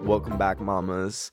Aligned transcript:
Welcome 0.00 0.38
back, 0.38 0.60
mamas. 0.60 1.30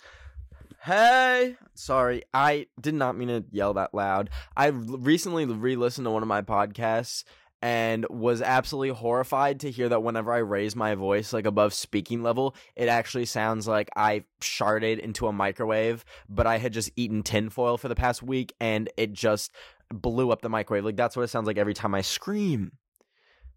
Hey, 0.82 1.58
sorry, 1.74 2.24
I 2.34 2.68
did 2.80 2.94
not 2.94 3.18
mean 3.18 3.28
to 3.28 3.44
yell 3.52 3.74
that 3.74 3.94
loud. 3.94 4.30
I 4.56 4.68
recently 4.68 5.46
re-listened 5.46 6.06
to 6.06 6.12
one 6.12 6.24
of 6.24 6.28
my 6.28 6.42
podcasts 6.42 7.24
and 7.62 8.06
was 8.10 8.42
absolutely 8.42 8.90
horrified 8.90 9.60
to 9.60 9.72
hear 9.72 9.90
that 9.90 10.02
whenever 10.02 10.32
I 10.32 10.38
raise 10.38 10.76
my 10.76 10.96
voice 10.96 11.34
like 11.34 11.46
above 11.46 11.74
speaking 11.74 12.24
level, 12.24 12.56
it 12.76 12.88
actually 12.88 13.26
sounds 13.26 13.68
like 13.68 13.90
I 13.96 14.24
sharted 14.42 15.00
into 15.00 15.28
a 15.28 15.34
microwave, 15.34 16.06
but 16.30 16.48
I 16.48 16.58
had 16.58 16.72
just 16.72 16.92
eaten 16.96 17.22
tinfoil 17.22 17.78
for 17.78 17.90
the 17.90 17.96
past 17.96 18.24
week 18.24 18.54
and 18.62 18.90
it 18.96 19.12
just 19.12 19.52
blew 19.94 20.32
up 20.32 20.42
the 20.42 20.50
microwave. 20.50 20.86
Like 20.86 20.96
that's 20.96 21.16
what 21.16 21.24
it 21.24 21.30
sounds 21.30 21.48
like 21.48 21.58
every 21.58 21.74
time 21.74 21.96
I 21.96 22.02
scream. 22.02 22.74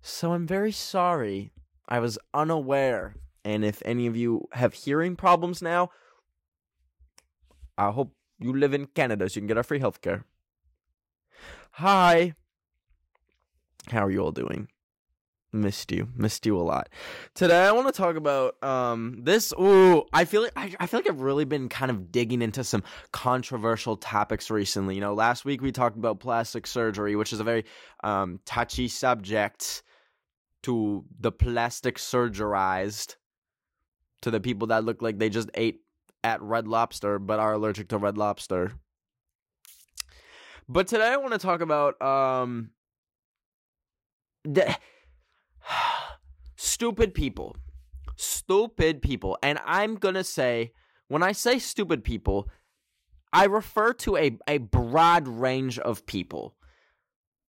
So 0.00 0.33
I'm 0.33 0.47
very 0.47 0.72
sorry. 0.72 1.52
I 1.89 2.00
was 2.00 2.19
unaware. 2.34 3.16
And 3.44 3.64
if 3.64 3.83
any 3.84 4.06
of 4.06 4.16
you 4.16 4.48
have 4.52 4.74
hearing 4.74 5.16
problems 5.16 5.62
now, 5.62 5.91
I 7.77 7.91
hope 7.91 8.14
you 8.39 8.52
live 8.52 8.72
in 8.74 8.86
Canada 8.86 9.28
so 9.28 9.36
you 9.36 9.41
can 9.42 9.48
get 9.48 9.56
our 9.56 9.62
free 9.62 9.80
healthcare. 9.80 10.24
Hi. 11.72 12.34
How 13.89 14.06
are 14.06 14.11
you 14.11 14.20
all 14.20 14.33
doing? 14.33 14.69
Missed 15.55 15.92
you. 15.92 16.08
Missed 16.17 16.47
you 16.47 16.58
a 16.58 16.62
lot. 16.62 16.89
Today 17.34 17.67
I 17.67 17.72
want 17.72 17.86
to 17.86 17.92
talk 17.92 18.17
about 18.17 18.62
um 18.64 19.19
this 19.22 19.53
ooh, 19.61 20.03
I 20.11 20.25
feel 20.25 20.42
like 20.42 20.53
I, 20.56 20.75
I 20.81 20.86
feel 20.86 21.00
like 21.00 21.11
I've 21.11 21.20
really 21.20 21.45
been 21.45 21.69
kind 21.69 21.91
of 21.91 22.11
digging 22.11 22.41
into 22.41 22.64
some 22.64 22.83
controversial 23.12 23.98
topics 23.98 24.50
recently. 24.50 24.95
You 24.95 25.03
know, 25.03 25.12
last 25.12 25.45
week 25.45 25.61
we 25.61 25.70
talked 25.70 25.98
about 25.98 26.20
plastic 26.20 26.67
surgery, 26.67 27.17
which 27.17 27.34
is 27.34 27.41
a 27.41 27.45
very 27.45 27.67
um 28.03 28.41
touchy 28.47 28.89
subject 28.89 29.83
to 30.62 31.05
the 31.20 31.30
plastic 31.30 31.98
surgerized 31.98 33.17
to 34.23 34.30
the 34.30 34.41
people 34.41 34.69
that 34.69 34.84
look 34.84 35.03
like 35.03 35.19
they 35.19 35.28
just 35.28 35.50
ate 35.53 35.80
at 36.25 36.41
Red 36.41 36.67
Lobster 36.67 37.19
but 37.19 37.41
are 37.41 37.53
allergic 37.53 37.89
to 37.89 37.98
Red 37.98 38.17
Lobster. 38.17 38.73
But 40.67 40.86
today 40.86 41.08
I 41.08 41.19
want 41.19 41.33
to 41.33 41.39
talk 41.39 41.61
about 41.61 42.00
um 42.00 42.70
the, 44.45 44.75
stupid 46.83 47.14
people. 47.14 47.55
Stupid 48.16 49.02
people. 49.02 49.38
And 49.41 49.61
I'm 49.64 49.94
going 49.94 50.16
to 50.16 50.25
say 50.25 50.72
when 51.06 51.22
I 51.22 51.30
say 51.30 51.61
stupid 51.61 52.02
people, 52.02 52.48
I 53.33 53.44
refer 53.44 53.92
to 54.05 54.16
a 54.16 54.36
a 54.48 54.58
broad 54.58 55.28
range 55.28 55.78
of 55.78 56.05
people. 56.06 56.56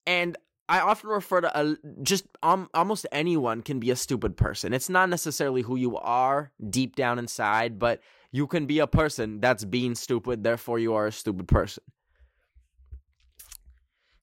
And 0.04 0.36
I 0.68 0.80
often 0.80 1.10
refer 1.10 1.42
to 1.42 1.60
a, 1.60 1.76
just 2.02 2.24
um, 2.42 2.68
almost 2.74 3.06
anyone 3.12 3.62
can 3.62 3.78
be 3.78 3.92
a 3.92 3.96
stupid 3.96 4.36
person. 4.36 4.72
It's 4.72 4.88
not 4.88 5.08
necessarily 5.08 5.62
who 5.62 5.76
you 5.76 5.96
are 5.96 6.50
deep 6.68 6.96
down 6.96 7.20
inside, 7.20 7.78
but 7.78 8.00
you 8.32 8.48
can 8.48 8.66
be 8.66 8.80
a 8.80 8.88
person 8.88 9.40
that's 9.40 9.64
being 9.64 9.94
stupid, 9.94 10.42
therefore 10.42 10.80
you 10.80 10.94
are 10.94 11.06
a 11.06 11.12
stupid 11.12 11.46
person. 11.46 11.84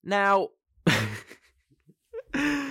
Now, 0.04 0.50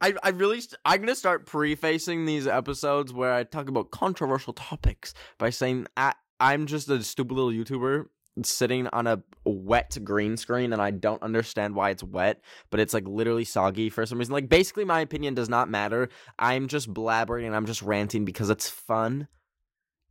I, 0.00 0.14
I 0.22 0.28
really 0.30 0.60
st- 0.60 0.80
I'm 0.84 1.00
gonna 1.00 1.14
start 1.14 1.46
prefacing 1.46 2.24
these 2.24 2.46
episodes 2.46 3.12
where 3.12 3.32
I 3.32 3.44
talk 3.44 3.68
about 3.68 3.90
controversial 3.90 4.52
topics 4.52 5.14
by 5.38 5.50
saying 5.50 5.86
I, 5.96 6.14
I'm 6.40 6.66
just 6.66 6.88
a 6.88 7.02
stupid 7.02 7.34
little 7.34 7.50
YouTuber 7.50 8.06
sitting 8.44 8.86
on 8.88 9.06
a 9.06 9.22
wet 9.44 9.96
green 10.04 10.36
screen 10.36 10.72
and 10.72 10.80
I 10.80 10.90
don't 10.90 11.22
understand 11.22 11.74
why 11.74 11.90
it's 11.90 12.04
wet, 12.04 12.40
but 12.70 12.80
it's 12.80 12.94
like 12.94 13.06
literally 13.06 13.44
soggy 13.44 13.90
for 13.90 14.06
some 14.06 14.18
reason. 14.18 14.32
Like 14.32 14.48
basically 14.48 14.84
my 14.84 15.00
opinion 15.00 15.34
does 15.34 15.48
not 15.48 15.68
matter. 15.68 16.08
I'm 16.38 16.68
just 16.68 16.92
blabbering 16.92 17.46
and 17.46 17.56
I'm 17.56 17.66
just 17.66 17.82
ranting 17.82 18.24
because 18.24 18.50
it's 18.50 18.68
fun 18.68 19.28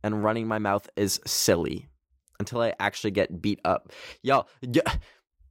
and 0.02 0.22
running 0.22 0.46
my 0.46 0.58
mouth 0.58 0.88
is 0.96 1.20
silly 1.26 1.88
until 2.38 2.60
I 2.60 2.74
actually 2.78 3.10
get 3.12 3.40
beat 3.40 3.60
up. 3.64 3.92
Y'all, 4.22 4.48
yeah, 4.60 4.82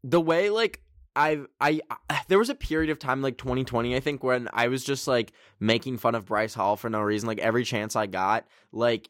the 0.04 0.22
way 0.22 0.50
like 0.50 0.82
I, 1.18 1.46
I 1.60 1.82
there 2.28 2.38
was 2.38 2.50
a 2.50 2.56
period 2.56 2.92
of 2.92 3.00
time 3.00 3.22
like 3.22 3.38
2020 3.38 3.96
I 3.96 4.00
think 4.00 4.24
when 4.24 4.48
I 4.54 4.68
was 4.68 4.84
just 4.84 5.08
like 5.08 5.34
making 5.60 5.98
fun 5.98 6.14
of 6.14 6.28
Bryce 6.28 6.54
Hall 6.54 6.76
for 6.76 6.90
no 6.90 7.02
reason 7.02 7.28
like 7.28 7.40
every 7.40 7.64
chance 7.64 7.96
I 7.96 8.06
got 8.06 8.46
like 8.72 9.10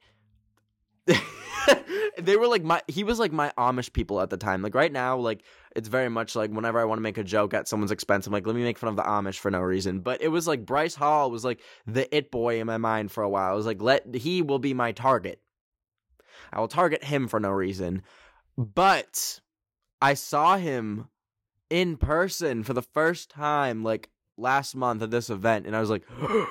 they 2.18 2.38
were 2.38 2.47
like 2.47 2.63
my 2.63 2.81
he 2.88 3.03
was 3.03 3.19
like 3.19 3.34
my 3.34 3.51
Amish 3.57 3.91
people 3.91 4.22
at 4.22 4.29
the 4.29 4.38
time. 4.38 4.62
Like 4.62 4.73
right 4.73 4.91
now 4.91 5.18
like 5.18 5.44
it's 5.75 5.90
very 5.90 6.09
much 6.09 6.35
like 6.35 6.50
whenever 6.50 6.79
I 6.79 6.85
want 6.85 6.97
to 6.97 7.03
make 7.03 7.18
a 7.18 7.23
joke 7.23 7.53
at 7.53 7.68
someone's 7.68 7.91
expense 7.91 8.25
I'm 8.25 8.34
like 8.34 8.47
let 8.47 8.56
me 8.56 8.63
make 8.63 8.78
fun 8.78 8.89
of 8.89 8.95
the 8.95 9.03
Amish 9.03 9.39
for 9.39 9.51
no 9.51 9.59
reason. 9.59 10.00
But 10.00 10.22
it 10.22 10.29
was 10.29 10.47
like 10.47 10.66
Bryce 10.66 10.95
Hall 10.95 11.29
was 11.29 11.44
like 11.44 11.59
the 11.85 12.13
it 12.16 12.31
boy 12.31 12.62
in 12.62 12.68
my 12.68 12.78
mind 12.78 13.12
for 13.12 13.22
a 13.22 13.29
while. 13.29 13.51
I 13.51 13.56
was 13.56 13.66
like 13.66 13.81
let 13.81 14.16
he 14.16 14.41
will 14.41 14.59
be 14.59 14.74
my 14.74 14.94
target. 14.94 15.41
I 16.53 16.62
will 16.62 16.69
target 16.69 17.03
him 17.03 17.28
for 17.28 17.39
no 17.39 17.50
reason. 17.50 18.03
But 18.57 19.41
I 20.01 20.13
saw 20.13 20.57
him 20.57 21.09
in 21.70 21.98
person 21.98 22.64
for 22.64 22.74
the 22.74 22.82
first 22.82 23.30
time 23.30 23.84
like 23.84 24.10
last 24.38 24.76
month 24.76 25.02
at 25.02 25.12
this 25.12 25.30
event 25.30 25.66
and 25.66 25.76
I 25.76 25.80
was 25.80 25.90
like 25.90 26.04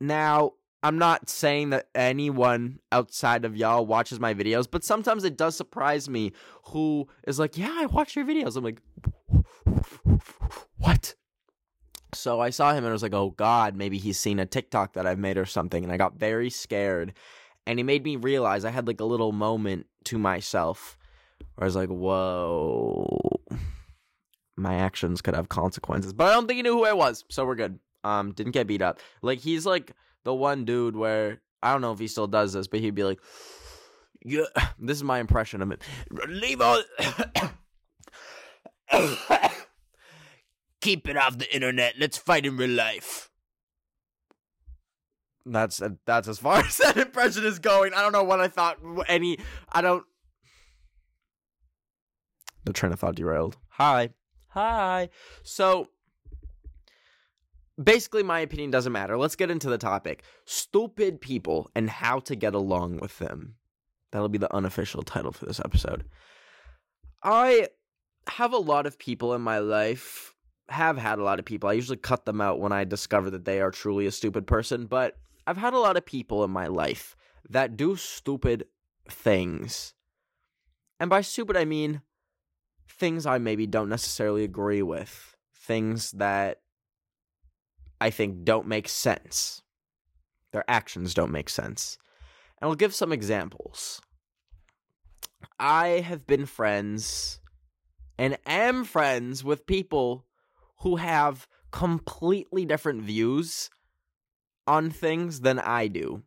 Now, 0.00 0.52
I'm 0.82 0.98
not 0.98 1.28
saying 1.28 1.70
that 1.70 1.88
anyone 1.94 2.78
outside 2.92 3.44
of 3.44 3.56
y'all 3.56 3.84
watches 3.84 4.20
my 4.20 4.32
videos, 4.34 4.68
but 4.70 4.84
sometimes 4.84 5.24
it 5.24 5.36
does 5.36 5.56
surprise 5.56 6.08
me 6.08 6.32
who 6.66 7.08
is 7.26 7.38
like, 7.38 7.58
"Yeah, 7.58 7.74
I 7.74 7.86
watch 7.86 8.14
your 8.14 8.24
videos." 8.24 8.56
I'm 8.56 8.64
like, 8.64 8.80
"What?" 10.78 11.14
So 12.14 12.40
I 12.40 12.50
saw 12.50 12.70
him 12.70 12.78
and 12.78 12.88
I 12.88 12.92
was 12.92 13.02
like, 13.02 13.14
"Oh 13.14 13.30
god, 13.30 13.74
maybe 13.74 13.98
he's 13.98 14.18
seen 14.18 14.38
a 14.38 14.46
TikTok 14.46 14.92
that 14.92 15.06
I've 15.06 15.18
made 15.18 15.36
or 15.36 15.46
something." 15.46 15.82
And 15.82 15.92
I 15.92 15.96
got 15.96 16.14
very 16.14 16.50
scared. 16.50 17.12
And 17.66 17.78
he 17.78 17.82
made 17.82 18.04
me 18.04 18.16
realize 18.16 18.64
I 18.64 18.70
had 18.70 18.86
like 18.86 19.00
a 19.00 19.04
little 19.04 19.32
moment 19.32 19.86
to 20.04 20.18
myself 20.18 20.96
where 21.54 21.64
I 21.64 21.66
was 21.66 21.76
like, 21.76 21.88
whoa, 21.88 23.40
my 24.56 24.74
actions 24.74 25.22
could 25.22 25.34
have 25.34 25.48
consequences. 25.48 26.12
But 26.12 26.28
I 26.28 26.32
don't 26.34 26.46
think 26.46 26.56
he 26.56 26.62
knew 26.62 26.74
who 26.74 26.84
I 26.84 26.92
was, 26.92 27.24
so 27.30 27.44
we're 27.44 27.54
good. 27.54 27.78
Um, 28.04 28.32
didn't 28.32 28.52
get 28.52 28.66
beat 28.66 28.82
up. 28.82 29.00
Like 29.22 29.38
he's 29.38 29.66
like 29.66 29.92
the 30.24 30.34
one 30.34 30.64
dude 30.64 30.96
where 30.96 31.40
I 31.62 31.72
don't 31.72 31.80
know 31.80 31.92
if 31.92 31.98
he 31.98 32.08
still 32.08 32.26
does 32.26 32.52
this, 32.52 32.68
but 32.68 32.80
he'd 32.80 32.94
be 32.94 33.04
like, 33.04 33.18
"Yeah, 34.24 34.44
this 34.78 34.96
is 34.96 35.04
my 35.04 35.18
impression 35.18 35.62
of 35.62 35.72
it. 35.72 35.82
Leave 36.28 36.60
all, 36.60 36.82
keep 40.80 41.08
it 41.08 41.16
off 41.16 41.38
the 41.38 41.52
internet. 41.54 41.94
Let's 41.98 42.18
fight 42.18 42.46
in 42.46 42.56
real 42.56 42.70
life." 42.70 43.30
That's 45.44 45.82
that's 46.06 46.28
as 46.28 46.38
far 46.38 46.58
as 46.64 46.76
that 46.78 46.96
impression 46.96 47.44
is 47.44 47.58
going. 47.58 47.94
I 47.94 48.02
don't 48.02 48.12
know 48.12 48.24
what 48.24 48.40
I 48.40 48.48
thought. 48.48 48.78
Any, 49.08 49.38
I 49.72 49.80
don't 49.80 50.04
the 52.68 52.74
train 52.74 52.92
of 52.92 53.00
thought 53.00 53.16
derailed. 53.16 53.56
Hi. 53.70 54.10
Hi. 54.48 55.08
So 55.42 55.88
basically 57.82 58.22
my 58.22 58.40
opinion 58.40 58.70
doesn't 58.70 58.92
matter. 58.92 59.16
Let's 59.16 59.36
get 59.36 59.50
into 59.50 59.68
the 59.68 59.78
topic. 59.78 60.22
Stupid 60.44 61.20
people 61.20 61.70
and 61.74 61.90
how 61.90 62.20
to 62.20 62.36
get 62.36 62.54
along 62.54 62.98
with 62.98 63.18
them. 63.18 63.54
That'll 64.10 64.28
be 64.28 64.38
the 64.38 64.54
unofficial 64.54 65.02
title 65.02 65.32
for 65.32 65.46
this 65.46 65.60
episode. 65.60 66.04
I 67.22 67.68
have 68.28 68.52
a 68.52 68.58
lot 68.58 68.86
of 68.86 68.98
people 68.98 69.34
in 69.34 69.42
my 69.42 69.58
life, 69.58 70.34
have 70.68 70.98
had 70.98 71.18
a 71.18 71.24
lot 71.24 71.38
of 71.38 71.44
people. 71.44 71.68
I 71.68 71.74
usually 71.74 71.98
cut 71.98 72.24
them 72.24 72.40
out 72.40 72.60
when 72.60 72.72
I 72.72 72.84
discover 72.84 73.30
that 73.30 73.44
they 73.44 73.60
are 73.60 73.70
truly 73.70 74.06
a 74.06 74.12
stupid 74.12 74.46
person, 74.46 74.86
but 74.86 75.16
I've 75.46 75.56
had 75.56 75.74
a 75.74 75.78
lot 75.78 75.96
of 75.96 76.04
people 76.04 76.44
in 76.44 76.50
my 76.50 76.66
life 76.66 77.16
that 77.48 77.76
do 77.76 77.96
stupid 77.96 78.66
things. 79.08 79.94
And 81.00 81.08
by 81.08 81.20
stupid, 81.20 81.56
I 81.56 81.64
mean 81.64 82.02
things 82.88 83.26
I 83.26 83.38
maybe 83.38 83.66
don't 83.66 83.88
necessarily 83.88 84.44
agree 84.44 84.82
with, 84.82 85.36
things 85.54 86.12
that 86.12 86.60
I 88.00 88.10
think 88.10 88.44
don't 88.44 88.66
make 88.66 88.88
sense. 88.88 89.62
Their 90.52 90.64
actions 90.68 91.14
don't 91.14 91.32
make 91.32 91.48
sense. 91.48 91.98
And 92.60 92.68
I'll 92.68 92.76
give 92.76 92.94
some 92.94 93.12
examples. 93.12 94.00
I 95.58 96.00
have 96.00 96.26
been 96.26 96.46
friends 96.46 97.40
and 98.18 98.38
am 98.46 98.84
friends 98.84 99.44
with 99.44 99.66
people 99.66 100.24
who 100.80 100.96
have 100.96 101.46
completely 101.70 102.64
different 102.64 103.02
views 103.02 103.70
on 104.66 104.90
things 104.90 105.40
than 105.40 105.58
I 105.58 105.86
do. 105.86 106.22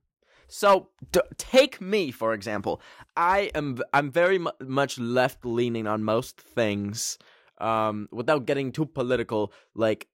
So 0.51 0.89
d- 1.13 1.21
take 1.38 1.80
me 1.80 2.12
for 2.12 2.33
example. 2.33 2.81
I 3.15 3.51
am 3.56 3.80
I'm 3.94 4.12
very 4.12 4.38
mu- 4.38 4.51
much 4.62 5.00
left 5.00 5.45
leaning 5.45 5.88
on 5.88 6.03
most 6.03 6.39
things. 6.42 7.18
Um, 7.59 8.09
without 8.12 8.45
getting 8.45 8.71
too 8.71 8.86
political, 8.86 9.53
like 9.75 10.07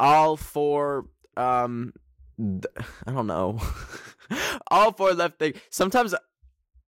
all 0.00 0.36
for 0.36 1.06
um, 1.36 1.92
I 3.06 3.12
don't 3.12 3.26
know, 3.26 3.60
all 4.70 4.92
for 4.92 5.12
left 5.12 5.38
thing. 5.38 5.54
Sometimes 5.70 6.14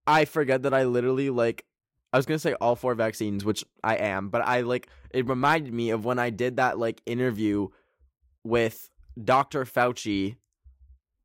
I 0.07 0.25
forget 0.25 0.63
that 0.63 0.75
I 0.75 0.85
literally 0.85 1.31
like. 1.31 1.65
I 2.13 2.17
was 2.17 2.27
gonna 2.27 2.41
say 2.41 2.55
all 2.55 2.75
four 2.75 2.97
vaccines, 2.97 3.45
which 3.45 3.65
I 3.85 3.97
am, 3.97 4.31
but 4.31 4.41
I 4.41 4.63
like 4.63 4.89
it 5.13 5.29
reminded 5.29 5.73
me 5.73 5.91
of 5.91 6.05
when 6.05 6.19
I 6.19 6.31
did 6.31 6.57
that 6.57 6.77
like 6.77 7.03
interview 7.07 7.69
with 8.43 8.91
Dr. 9.23 9.65
Fauci 9.65 10.37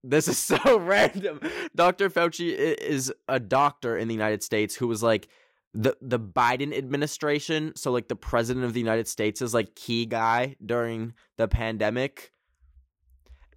this 0.05 0.27
is 0.27 0.37
so 0.37 0.79
random. 0.79 1.39
Dr. 1.75 2.09
Fauci 2.09 2.53
is 2.53 3.13
a 3.27 3.39
doctor 3.39 3.97
in 3.97 4.07
the 4.07 4.13
United 4.13 4.43
States 4.43 4.75
who 4.75 4.87
was 4.87 5.03
like 5.03 5.27
the 5.73 5.97
the 6.01 6.19
Biden 6.19 6.75
administration, 6.75 7.73
so 7.75 7.91
like 7.91 8.07
the 8.07 8.15
president 8.15 8.65
of 8.65 8.73
the 8.73 8.79
United 8.79 9.07
States 9.07 9.41
is 9.41 9.53
like 9.53 9.75
key 9.75 10.05
guy 10.05 10.55
during 10.65 11.13
the 11.37 11.47
pandemic. 11.47 12.31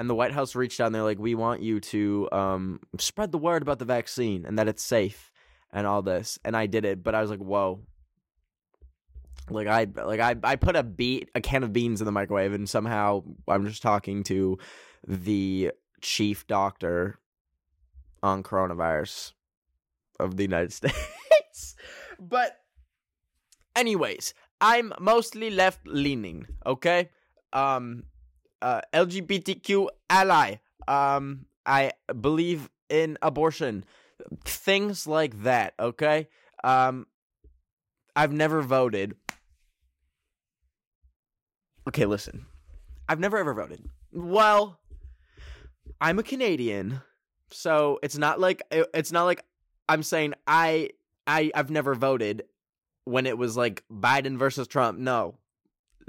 And 0.01 0.09
the 0.09 0.15
White 0.15 0.33
House 0.33 0.55
reached 0.55 0.81
out 0.81 0.87
and 0.87 0.95
they're 0.95 1.03
like, 1.03 1.19
"We 1.19 1.35
want 1.35 1.61
you 1.61 1.81
to 1.81 2.29
um, 2.33 2.81
spread 2.99 3.33
the 3.33 3.39
word 3.39 3.63
about 3.63 3.79
the 3.79 3.85
vaccine 3.85 4.47
and 4.47 4.59
that 4.59 4.69
it's 4.69 4.83
safe 4.83 5.31
and 5.73 5.87
all 5.87 6.03
this." 6.03 6.39
And 6.45 6.57
I 6.57 6.67
did 6.67 6.85
it, 6.85 7.03
but 7.03 7.15
I 7.15 7.21
was 7.21 7.31
like, 7.31 7.41
"Whoa." 7.41 7.81
Like 9.51 9.67
I 9.67 9.87
like 10.05 10.21
I 10.21 10.37
I 10.43 10.57
put 10.57 10.77
a 10.77 10.83
beat 10.83 11.31
a 11.35 11.41
can 11.41 11.63
of 11.63 11.73
beans 11.73 12.01
in 12.01 12.05
the 12.05 12.13
microwave 12.13 12.53
and 12.53 12.69
somehow 12.69 13.23
I'm 13.47 13.67
just 13.67 13.81
talking 13.81 14.23
to 14.25 14.59
the 15.07 15.73
chief 16.01 16.47
doctor 16.47 17.19
on 18.23 18.43
coronavirus 18.43 19.33
of 20.19 20.37
the 20.37 20.43
United 20.43 20.73
States. 20.81 21.77
but 22.19 22.59
anyways, 23.77 24.35
I'm 24.61 24.93
mostly 25.01 25.51
left 25.51 25.87
leaning, 25.87 26.47
okay? 26.67 27.11
Um 27.53 28.05
uh 28.61 28.81
LGBTQ 28.93 29.89
ally. 30.11 30.57
Um 30.87 31.47
I 31.65 31.93
believe 32.21 32.69
in 32.89 33.19
abortion. 33.23 33.85
Things 34.45 35.07
like 35.07 35.43
that, 35.43 35.75
okay? 35.79 36.29
Um 36.65 37.07
I've 38.17 38.33
never 38.33 38.63
voted. 38.63 39.15
Okay, 41.87 42.05
listen. 42.05 42.47
I've 43.09 43.21
never 43.21 43.39
ever 43.39 43.55
voted. 43.55 43.89
Well, 44.13 44.78
I'm 46.01 46.19
a 46.19 46.23
Canadian, 46.23 47.01
so 47.51 47.99
it's 48.03 48.19
not 48.19 48.41
like 48.41 48.63
it's 48.71 49.13
not 49.13 49.25
like 49.25 49.45
I'm 49.89 50.03
saying 50.03 50.35
I 50.47 50.91
I 51.27 51.51
I've 51.55 51.71
never 51.71 51.95
voted 51.95 52.45
when 53.05 53.27
it 53.27 53.39
was 53.39 53.57
like 53.57 53.85
Biden 53.91 54.39
versus 54.39 54.69
Trump. 54.69 54.99
No, 54.99 55.37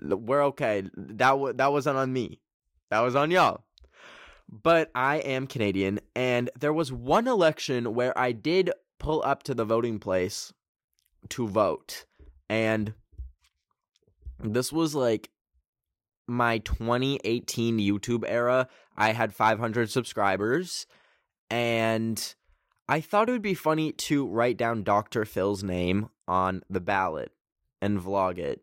we're 0.01 0.43
okay. 0.45 0.83
That 0.95 1.31
w- 1.31 1.53
that 1.53 1.71
wasn't 1.71 1.97
on 1.97 2.11
me. 2.13 2.39
That 2.89 2.99
was 3.01 3.15
on 3.15 3.31
y'all. 3.31 3.63
But 4.51 4.89
I 4.95 5.17
am 5.17 5.45
Canadian, 5.45 5.99
and 6.15 6.49
there 6.59 6.73
was 6.73 6.91
one 6.91 7.27
election 7.27 7.93
where 7.93 8.17
I 8.17 8.31
did 8.31 8.71
pull 8.97 9.21
up 9.23 9.43
to 9.43 9.53
the 9.53 9.65
voting 9.65 9.99
place 9.99 10.51
to 11.29 11.47
vote, 11.47 12.05
and 12.49 12.93
this 14.39 14.73
was 14.73 14.95
like 14.95 15.29
my 16.29 16.59
2018 16.59 17.79
YouTube 17.79 18.23
era, 18.27 18.67
I 18.95 19.11
had 19.11 19.33
500 19.33 19.89
subscribers, 19.89 20.85
and 21.49 22.35
I 22.87 23.01
thought 23.01 23.29
it 23.29 23.33
would 23.33 23.41
be 23.41 23.53
funny 23.53 23.91
to 23.91 24.27
write 24.27 24.57
down 24.57 24.83
Dr. 24.83 25.25
Phil's 25.25 25.63
name 25.63 26.09
on 26.27 26.63
the 26.69 26.79
ballot 26.79 27.31
and 27.81 27.99
vlog 27.99 28.37
it. 28.37 28.61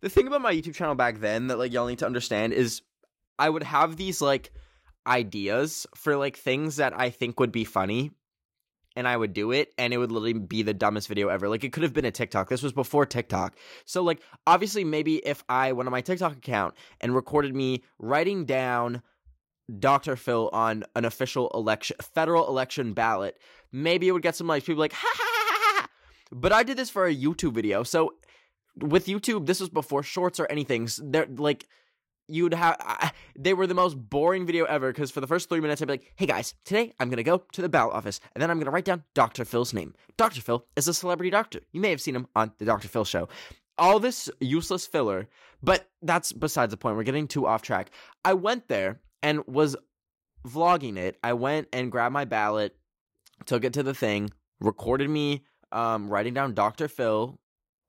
The 0.00 0.08
thing 0.08 0.26
about 0.26 0.42
my 0.42 0.52
YouTube 0.52 0.74
channel 0.74 0.94
back 0.94 1.20
then 1.20 1.48
that 1.48 1.58
like 1.58 1.72
y'all 1.72 1.86
need 1.86 1.98
to 2.00 2.06
understand 2.06 2.52
is 2.52 2.82
I 3.38 3.48
would 3.48 3.62
have 3.62 3.96
these 3.96 4.20
like 4.20 4.52
ideas 5.06 5.86
for 5.94 6.16
like 6.16 6.36
things 6.36 6.76
that 6.76 6.98
I 6.98 7.10
think 7.10 7.38
would 7.38 7.52
be 7.52 7.64
funny 7.64 8.10
and 8.96 9.06
I 9.06 9.16
would 9.16 9.32
do 9.32 9.52
it 9.52 9.72
and 9.78 9.92
it 9.92 9.98
would 9.98 10.10
literally 10.10 10.32
be 10.32 10.62
the 10.62 10.74
dumbest 10.74 11.06
video 11.06 11.28
ever. 11.28 11.48
Like 11.48 11.62
it 11.62 11.72
could 11.72 11.82
have 11.82 11.92
been 11.92 12.04
a 12.04 12.10
TikTok. 12.10 12.48
This 12.48 12.62
was 12.62 12.72
before 12.72 13.06
TikTok. 13.06 13.56
So 13.84 14.02
like 14.02 14.20
obviously 14.46 14.82
maybe 14.82 15.16
if 15.16 15.44
I 15.48 15.72
went 15.72 15.86
on 15.86 15.92
my 15.92 16.00
TikTok 16.00 16.32
account 16.32 16.74
and 17.00 17.14
recorded 17.14 17.54
me 17.54 17.84
writing 17.98 18.46
down 18.46 19.02
Dr. 19.78 20.16
Phil 20.16 20.48
on 20.52 20.84
an 20.94 21.04
official 21.04 21.50
election 21.54 21.96
federal 22.14 22.48
election 22.48 22.94
ballot, 22.94 23.38
maybe 23.70 24.08
it 24.08 24.12
would 24.12 24.22
get 24.22 24.34
some 24.34 24.46
likes. 24.46 24.64
People 24.64 24.80
like 24.80 24.92
ha 24.92 25.12
ha 25.14 25.24
ha 25.24 25.80
ha. 25.80 25.88
But 26.32 26.52
I 26.52 26.62
did 26.62 26.76
this 26.76 26.90
for 26.90 27.06
a 27.06 27.14
YouTube 27.14 27.52
video. 27.52 27.82
So 27.82 28.14
with 28.76 29.06
YouTube, 29.06 29.46
this 29.46 29.60
was 29.60 29.68
before 29.68 30.02
shorts 30.02 30.40
or 30.40 30.46
anything. 30.46 30.88
They're 31.02 31.26
like 31.36 31.66
you'd 32.28 32.54
have 32.54 32.76
they 33.38 33.54
were 33.54 33.66
the 33.66 33.74
most 33.74 33.94
boring 33.94 34.46
video 34.46 34.64
ever 34.64 34.92
because 34.92 35.10
for 35.10 35.20
the 35.20 35.26
first 35.26 35.48
three 35.48 35.60
minutes 35.60 35.80
i'd 35.80 35.88
be 35.88 35.94
like 35.94 36.12
hey 36.16 36.26
guys 36.26 36.54
today 36.64 36.92
i'm 36.98 37.08
gonna 37.08 37.22
go 37.22 37.42
to 37.52 37.62
the 37.62 37.68
ballot 37.68 37.94
office 37.94 38.20
and 38.34 38.42
then 38.42 38.50
i'm 38.50 38.58
gonna 38.58 38.70
write 38.70 38.84
down 38.84 39.02
dr 39.14 39.44
phil's 39.44 39.72
name. 39.72 39.94
Dr 40.16 40.40
phil 40.40 40.66
is 40.76 40.88
a 40.88 40.94
celebrity 40.94 41.30
doctor. 41.30 41.60
You 41.72 41.80
may 41.80 41.90
have 41.90 42.00
seen 42.00 42.16
him 42.16 42.26
on 42.34 42.52
the 42.58 42.64
dr 42.64 42.88
phil 42.88 43.04
show. 43.04 43.28
All 43.78 44.00
this 44.00 44.30
useless 44.40 44.86
filler 44.86 45.28
but 45.62 45.88
that's 46.02 46.32
besides 46.32 46.70
the 46.70 46.76
point. 46.76 46.96
We're 46.96 47.02
getting 47.02 47.26
too 47.26 47.46
off 47.46 47.62
track. 47.62 47.90
I 48.24 48.34
went 48.34 48.68
there 48.68 49.00
and 49.22 49.46
was 49.46 49.74
vlogging 50.46 50.96
it. 50.96 51.18
I 51.24 51.32
went 51.32 51.68
and 51.72 51.90
grabbed 51.90 52.12
my 52.12 52.24
ballot 52.24 52.76
took 53.44 53.64
it 53.64 53.74
to 53.74 53.82
the 53.82 53.94
thing 53.94 54.30
recorded 54.60 55.10
me 55.10 55.44
um, 55.72 56.08
writing 56.08 56.32
down 56.32 56.54
dr 56.54 56.88
phil 56.88 57.38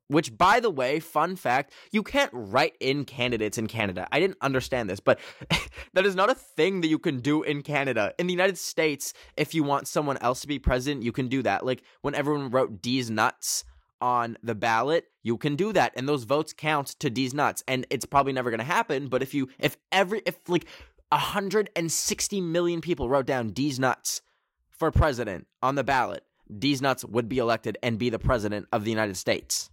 which, 0.07 0.37
by 0.37 0.59
the 0.59 0.69
way, 0.69 0.99
fun 0.99 1.35
fact, 1.35 1.73
you 1.91 2.03
can't 2.03 2.31
write 2.33 2.75
in 2.79 3.05
candidates 3.05 3.57
in 3.57 3.67
Canada. 3.67 4.07
I 4.11 4.19
didn't 4.19 4.37
understand 4.41 4.89
this, 4.89 4.99
but 4.99 5.19
that 5.93 6.05
is 6.05 6.15
not 6.15 6.29
a 6.29 6.35
thing 6.35 6.81
that 6.81 6.87
you 6.87 6.99
can 6.99 7.19
do 7.19 7.43
in 7.43 7.61
Canada. 7.61 8.13
In 8.17 8.27
the 8.27 8.33
United 8.33 8.57
States, 8.57 9.13
if 9.35 9.53
you 9.53 9.63
want 9.63 9.87
someone 9.87 10.17
else 10.17 10.41
to 10.41 10.47
be 10.47 10.59
president, 10.59 11.03
you 11.03 11.11
can 11.11 11.27
do 11.27 11.41
that. 11.43 11.65
Like 11.65 11.83
when 12.01 12.15
everyone 12.15 12.49
wrote 12.49 12.81
Deez 12.81 13.09
Nuts 13.09 13.65
on 13.99 14.37
the 14.41 14.55
ballot, 14.55 15.05
you 15.23 15.37
can 15.37 15.55
do 15.55 15.73
that, 15.73 15.91
and 15.95 16.07
those 16.07 16.23
votes 16.23 16.53
count 16.53 16.87
to 16.99 17.09
Deez 17.09 17.33
Nuts. 17.33 17.63
And 17.67 17.85
it's 17.89 18.05
probably 18.05 18.33
never 18.33 18.49
going 18.49 18.59
to 18.59 18.65
happen. 18.65 19.07
But 19.07 19.21
if 19.21 19.33
you, 19.33 19.49
if 19.59 19.77
every, 19.91 20.21
if 20.25 20.37
like 20.47 20.65
160 21.09 22.41
million 22.41 22.79
people 22.79 23.09
wrote 23.09 23.25
down 23.25 23.51
Deez 23.51 23.77
Nuts 23.77 24.21
for 24.69 24.89
president 24.91 25.47
on 25.61 25.75
the 25.75 25.83
ballot, 25.83 26.23
Deez 26.49 26.81
Nuts 26.81 27.03
would 27.03 27.27
be 27.27 27.39
elected 27.39 27.77
and 27.83 27.99
be 27.99 28.09
the 28.09 28.19
president 28.19 28.67
of 28.71 28.85
the 28.85 28.89
United 28.89 29.17
States 29.17 29.69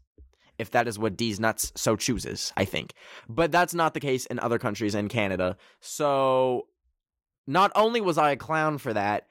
if 0.58 0.70
that 0.70 0.88
is 0.88 0.98
what 0.98 1.16
Deez 1.16 1.40
Nuts 1.40 1.72
so 1.74 1.96
chooses, 1.96 2.52
I 2.56 2.64
think. 2.64 2.92
But 3.28 3.52
that's 3.52 3.74
not 3.74 3.94
the 3.94 4.00
case 4.00 4.26
in 4.26 4.38
other 4.38 4.58
countries 4.58 4.94
and 4.94 5.10
Canada. 5.10 5.56
So 5.80 6.66
not 7.46 7.72
only 7.74 8.00
was 8.00 8.18
I 8.18 8.32
a 8.32 8.36
clown 8.36 8.78
for 8.78 8.92
that, 8.92 9.26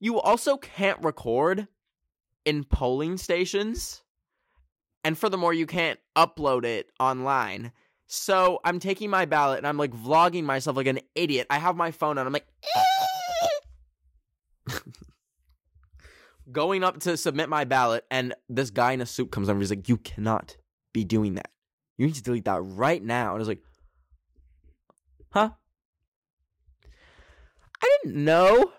you 0.00 0.20
also 0.20 0.56
can't 0.56 1.02
record 1.04 1.68
in 2.44 2.64
polling 2.64 3.18
stations. 3.18 4.02
And 5.04 5.16
furthermore, 5.16 5.54
you 5.54 5.66
can't 5.66 5.98
upload 6.16 6.64
it 6.64 6.88
online. 6.98 7.72
So 8.06 8.60
I'm 8.64 8.80
taking 8.80 9.08
my 9.08 9.24
ballot 9.24 9.58
and 9.58 9.66
I'm 9.66 9.76
like 9.76 9.92
vlogging 9.92 10.44
myself 10.44 10.76
like 10.76 10.88
an 10.88 11.00
idiot. 11.14 11.46
I 11.48 11.58
have 11.58 11.76
my 11.76 11.90
phone 11.90 12.18
and 12.18 12.26
I'm 12.26 12.32
like, 12.32 12.46
going 16.52 16.84
up 16.84 17.00
to 17.00 17.16
submit 17.16 17.48
my 17.48 17.64
ballot, 17.64 18.04
and 18.10 18.34
this 18.48 18.70
guy 18.70 18.92
in 18.92 19.00
a 19.00 19.06
suit 19.06 19.30
comes 19.30 19.48
over. 19.48 19.58
He's 19.58 19.70
like, 19.70 19.88
"You 19.88 19.96
cannot 19.96 20.56
be 20.92 21.04
doing 21.04 21.34
that. 21.34 21.50
You 21.96 22.06
need 22.06 22.14
to 22.16 22.22
delete 22.22 22.44
that 22.44 22.60
right 22.60 23.02
now." 23.02 23.28
And 23.32 23.36
I 23.36 23.38
was 23.38 23.48
like, 23.48 23.62
"Huh?" 25.30 25.50
I 27.82 27.98
didn't 28.02 28.24
know 28.24 28.72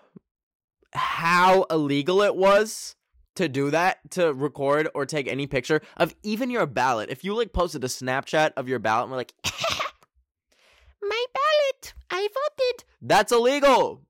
how 0.94 1.64
illegal 1.70 2.22
it 2.22 2.36
was 2.36 2.96
to 3.34 3.48
do 3.48 3.70
that 3.70 3.98
to 4.10 4.32
record 4.32 4.88
or 4.94 5.06
take 5.06 5.26
any 5.26 5.46
picture 5.46 5.80
of 5.96 6.14
even 6.22 6.50
your 6.50 6.66
ballot. 6.66 7.10
If 7.10 7.24
you 7.24 7.34
like 7.34 7.52
posted 7.52 7.82
a 7.84 7.88
Snapchat 7.88 8.52
of 8.56 8.68
your 8.68 8.78
ballot 8.78 9.04
and 9.04 9.12
we're 9.12 9.18
like, 9.18 9.34
"My 11.02 11.24
ballot, 11.34 11.94
I 12.10 12.28
voted," 12.28 12.84
that's 13.00 13.32
illegal. 13.32 14.02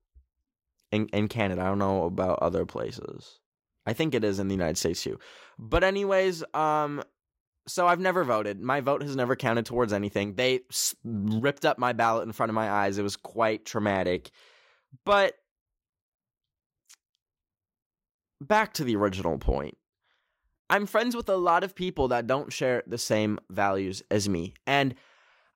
In, 0.91 1.07
in 1.07 1.27
Canada, 1.27 1.61
I 1.61 1.65
don't 1.65 1.79
know 1.79 2.03
about 2.03 2.39
other 2.41 2.65
places. 2.65 3.39
I 3.85 3.93
think 3.93 4.13
it 4.15 4.23
is 4.23 4.39
in 4.39 4.47
the 4.47 4.55
United 4.55 4.77
States 4.77 5.03
too. 5.03 5.19
But 5.59 5.83
anyways, 5.83 6.43
um 6.53 7.03
so 7.65 7.87
I've 7.87 7.99
never 7.99 8.23
voted. 8.25 8.59
My 8.59 8.81
vote 8.81 9.01
has 9.03 9.15
never 9.15 9.35
counted 9.37 9.65
towards 9.65 9.93
anything. 9.93 10.35
They 10.35 10.61
s- 10.69 10.95
ripped 11.05 11.63
up 11.65 11.79
my 11.79 11.93
ballot 11.93 12.25
in 12.25 12.33
front 12.33 12.49
of 12.49 12.55
my 12.55 12.69
eyes. 12.69 12.97
It 12.97 13.03
was 13.03 13.15
quite 13.15 13.63
traumatic. 13.63 14.31
But 15.05 15.35
back 18.41 18.73
to 18.73 18.83
the 18.83 18.95
original 18.95 19.37
point. 19.37 19.77
I'm 20.69 20.85
friends 20.85 21.15
with 21.15 21.29
a 21.29 21.37
lot 21.37 21.63
of 21.63 21.75
people 21.75 22.09
that 22.09 22.27
don't 22.27 22.51
share 22.51 22.83
the 22.87 22.97
same 22.97 23.39
values 23.49 24.01
as 24.09 24.27
me. 24.27 24.55
And 24.65 24.95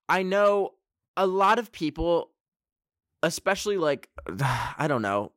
I 0.08 0.24
know 0.24 0.76
a 1.16 1.28
lot 1.28 1.60
of 1.60 1.72
people, 1.72 2.32
especially 3.24 3.78
like, 3.78 4.10
I 4.40 4.86
don't 4.88 5.02
know, 5.02 5.32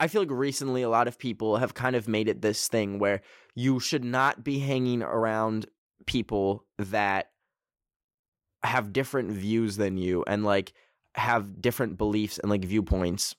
I 0.00 0.08
feel 0.08 0.22
like 0.22 0.30
recently 0.30 0.80
a 0.80 0.88
lot 0.88 1.08
of 1.08 1.18
people 1.18 1.58
have 1.58 1.74
kind 1.74 1.94
of 1.94 2.08
made 2.08 2.26
it 2.26 2.40
this 2.40 2.68
thing 2.68 2.98
where 2.98 3.20
you 3.54 3.78
should 3.78 4.02
not 4.02 4.42
be 4.42 4.58
hanging 4.58 5.02
around 5.02 5.66
people 6.06 6.64
that 6.78 7.30
have 8.62 8.94
different 8.94 9.30
views 9.30 9.76
than 9.76 9.98
you 9.98 10.24
and 10.26 10.42
like 10.42 10.72
have 11.14 11.60
different 11.60 11.98
beliefs 11.98 12.38
and 12.38 12.50
like 12.50 12.64
viewpoints 12.64 13.34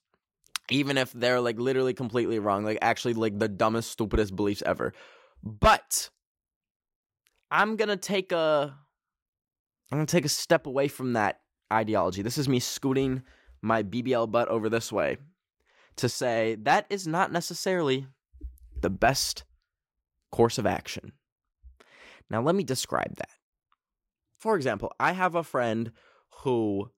even 0.70 0.98
if 0.98 1.12
they're 1.14 1.42
like 1.42 1.60
literally 1.60 1.94
completely 1.94 2.38
wrong 2.38 2.64
like 2.64 2.78
actually 2.82 3.16
like 3.16 3.38
the 3.40 3.48
dumbest 3.48 3.92
stupidest 3.92 4.36
beliefs 4.36 4.64
ever. 4.66 4.94
But 5.44 6.10
i'm 7.50 7.76
gonna 7.76 7.98
take 7.98 8.32
a 8.32 8.76
i'm 9.92 9.98
gonna 9.98 10.06
take 10.06 10.26
a 10.26 10.30
step 10.30 10.68
away 10.68 10.88
from 10.88 11.14
that 11.14 11.42
ideology. 11.74 12.22
This 12.22 12.38
is 12.38 12.48
me 12.48 12.60
scooting 12.60 13.24
my 13.64 13.82
bbl 13.82 14.30
butt 14.30 14.48
over 14.48 14.70
this 14.70 14.92
way 14.92 15.18
to 15.96 16.10
say 16.10 16.56
that 16.62 16.86
is 16.90 17.08
not 17.08 17.32
necessarily 17.32 18.08
the 18.82 18.90
best 18.90 19.44
course 20.32 20.58
of 20.58 20.66
action 20.66 21.12
now 22.30 22.42
let 22.42 22.56
me 22.56 22.64
describe 22.64 23.16
that 23.16 23.30
for 24.40 24.56
example 24.56 24.92
i 25.00 25.12
have 25.12 25.36
a 25.36 25.44
friend 25.44 25.92
who 26.44 26.90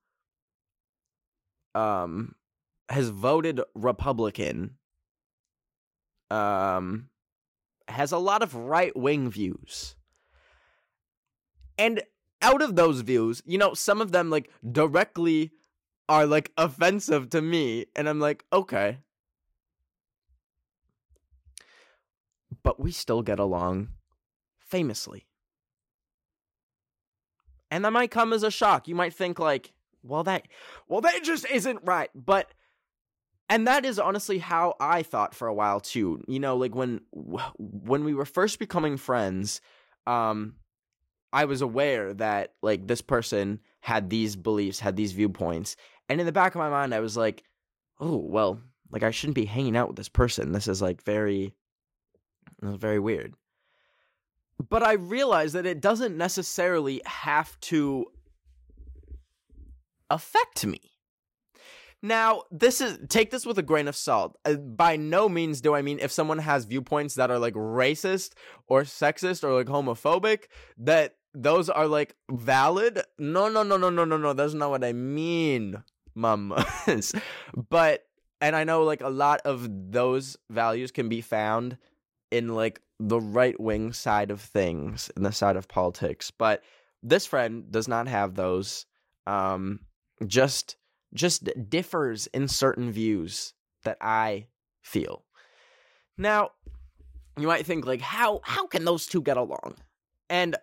um 1.75 2.35
has 2.89 3.09
voted 3.09 3.61
Republican, 3.75 4.75
um, 6.29 7.09
has 7.87 8.11
a 8.11 8.17
lot 8.17 8.43
of 8.43 8.55
right 8.55 8.95
wing 8.95 9.29
views. 9.29 9.95
And 11.77 12.03
out 12.41 12.61
of 12.61 12.75
those 12.75 13.01
views, 13.01 13.41
you 13.45 13.57
know, 13.57 13.73
some 13.73 14.01
of 14.01 14.11
them 14.11 14.29
like 14.29 14.49
directly 14.71 15.51
are 16.09 16.25
like 16.25 16.51
offensive 16.57 17.29
to 17.31 17.41
me. 17.41 17.85
And 17.95 18.07
I'm 18.09 18.19
like, 18.19 18.45
okay. 18.51 18.99
But 22.63 22.79
we 22.79 22.91
still 22.91 23.21
get 23.21 23.39
along 23.39 23.89
famously. 24.59 25.27
And 27.71 27.83
that 27.83 27.93
might 27.93 28.11
come 28.11 28.33
as 28.33 28.43
a 28.43 28.51
shock. 28.51 28.87
You 28.87 28.95
might 28.95 29.13
think 29.13 29.39
like, 29.39 29.73
well 30.03 30.23
that 30.23 30.47
well 30.87 31.01
that 31.01 31.23
just 31.23 31.49
isn't 31.49 31.79
right. 31.83 32.09
But 32.13 32.53
and 33.49 33.67
that 33.67 33.85
is 33.85 33.99
honestly 33.99 34.37
how 34.37 34.75
I 34.79 35.03
thought 35.03 35.33
for 35.35 35.47
a 35.47 35.53
while 35.53 35.79
too. 35.79 36.23
You 36.27 36.39
know, 36.39 36.57
like 36.57 36.75
when 36.75 37.01
when 37.57 38.03
we 38.03 38.13
were 38.13 38.25
first 38.25 38.59
becoming 38.59 38.97
friends, 38.97 39.61
um 40.05 40.55
I 41.33 41.45
was 41.45 41.61
aware 41.61 42.13
that 42.13 42.53
like 42.61 42.85
this 42.85 43.01
person 43.01 43.59
had 43.79 44.09
these 44.09 44.35
beliefs, 44.35 44.79
had 44.79 44.95
these 44.95 45.13
viewpoints, 45.13 45.75
and 46.09 46.19
in 46.19 46.25
the 46.25 46.31
back 46.31 46.55
of 46.55 46.59
my 46.59 46.69
mind 46.69 46.93
I 46.93 46.99
was 46.99 47.17
like, 47.17 47.43
"Oh, 47.99 48.17
well, 48.17 48.59
like 48.91 49.03
I 49.03 49.11
shouldn't 49.11 49.35
be 49.35 49.45
hanging 49.45 49.77
out 49.77 49.87
with 49.87 49.97
this 49.97 50.09
person. 50.09 50.51
This 50.51 50.67
is 50.67 50.81
like 50.81 51.03
very 51.03 51.53
very 52.61 52.99
weird." 52.99 53.35
But 54.69 54.83
I 54.83 54.93
realized 54.93 55.55
that 55.55 55.65
it 55.65 55.81
doesn't 55.81 56.17
necessarily 56.17 57.01
have 57.05 57.59
to 57.61 58.05
affect 60.09 60.65
me 60.65 60.93
now, 62.05 62.43
this 62.51 62.81
is 62.81 62.99
take 63.07 63.31
this 63.31 63.45
with 63.45 63.57
a 63.57 63.63
grain 63.63 63.87
of 63.87 63.95
salt. 63.95 64.37
Uh, 64.43 64.55
by 64.55 64.97
no 64.97 65.29
means 65.29 65.61
do 65.61 65.73
I 65.73 65.81
mean 65.81 65.99
if 66.01 66.11
someone 66.11 66.39
has 66.39 66.65
viewpoints 66.65 67.15
that 67.15 67.31
are 67.31 67.39
like 67.39 67.53
racist 67.53 68.33
or 68.67 68.81
sexist 68.81 69.41
or 69.41 69.53
like 69.53 69.67
homophobic 69.67 70.47
that 70.77 71.15
those 71.33 71.69
are 71.69 71.87
like 71.87 72.15
valid. 72.29 73.01
No, 73.17 73.47
no, 73.47 73.63
no, 73.63 73.77
no, 73.77 73.89
no, 73.89 74.03
no, 74.03 74.17
no. 74.17 74.33
That's 74.33 74.53
not 74.53 74.69
what 74.69 74.83
I 74.83 74.91
mean, 74.91 75.81
mamas. 76.15 77.13
but 77.69 78.05
and 78.41 78.55
I 78.55 78.63
know 78.63 78.83
like 78.83 79.01
a 79.01 79.09
lot 79.09 79.41
of 79.45 79.67
those 79.91 80.37
values 80.49 80.91
can 80.91 81.09
be 81.09 81.21
found 81.21 81.77
in 82.31 82.49
like 82.55 82.81
the 82.99 83.19
right 83.19 83.59
wing 83.59 83.93
side 83.93 84.31
of 84.31 84.41
things, 84.41 85.09
in 85.15 85.23
the 85.23 85.31
side 85.31 85.55
of 85.55 85.67
politics. 85.67 86.31
But 86.31 86.63
this 87.01 87.25
friend 87.25 87.71
does 87.71 87.87
not 87.87 88.07
have 88.07 88.35
those. 88.35 88.85
Um, 89.27 89.79
just 90.25 90.77
just 91.13 91.47
differs 91.69 92.27
in 92.27 92.47
certain 92.47 92.91
views 92.91 93.53
that 93.83 93.97
I 94.01 94.47
feel. 94.81 95.23
Now, 96.17 96.51
you 97.37 97.47
might 97.47 97.65
think 97.65 97.85
like 97.85 98.01
how 98.01 98.41
how 98.43 98.67
can 98.67 98.85
those 98.85 99.05
two 99.05 99.21
get 99.21 99.37
along? 99.37 99.75
And 100.29 100.55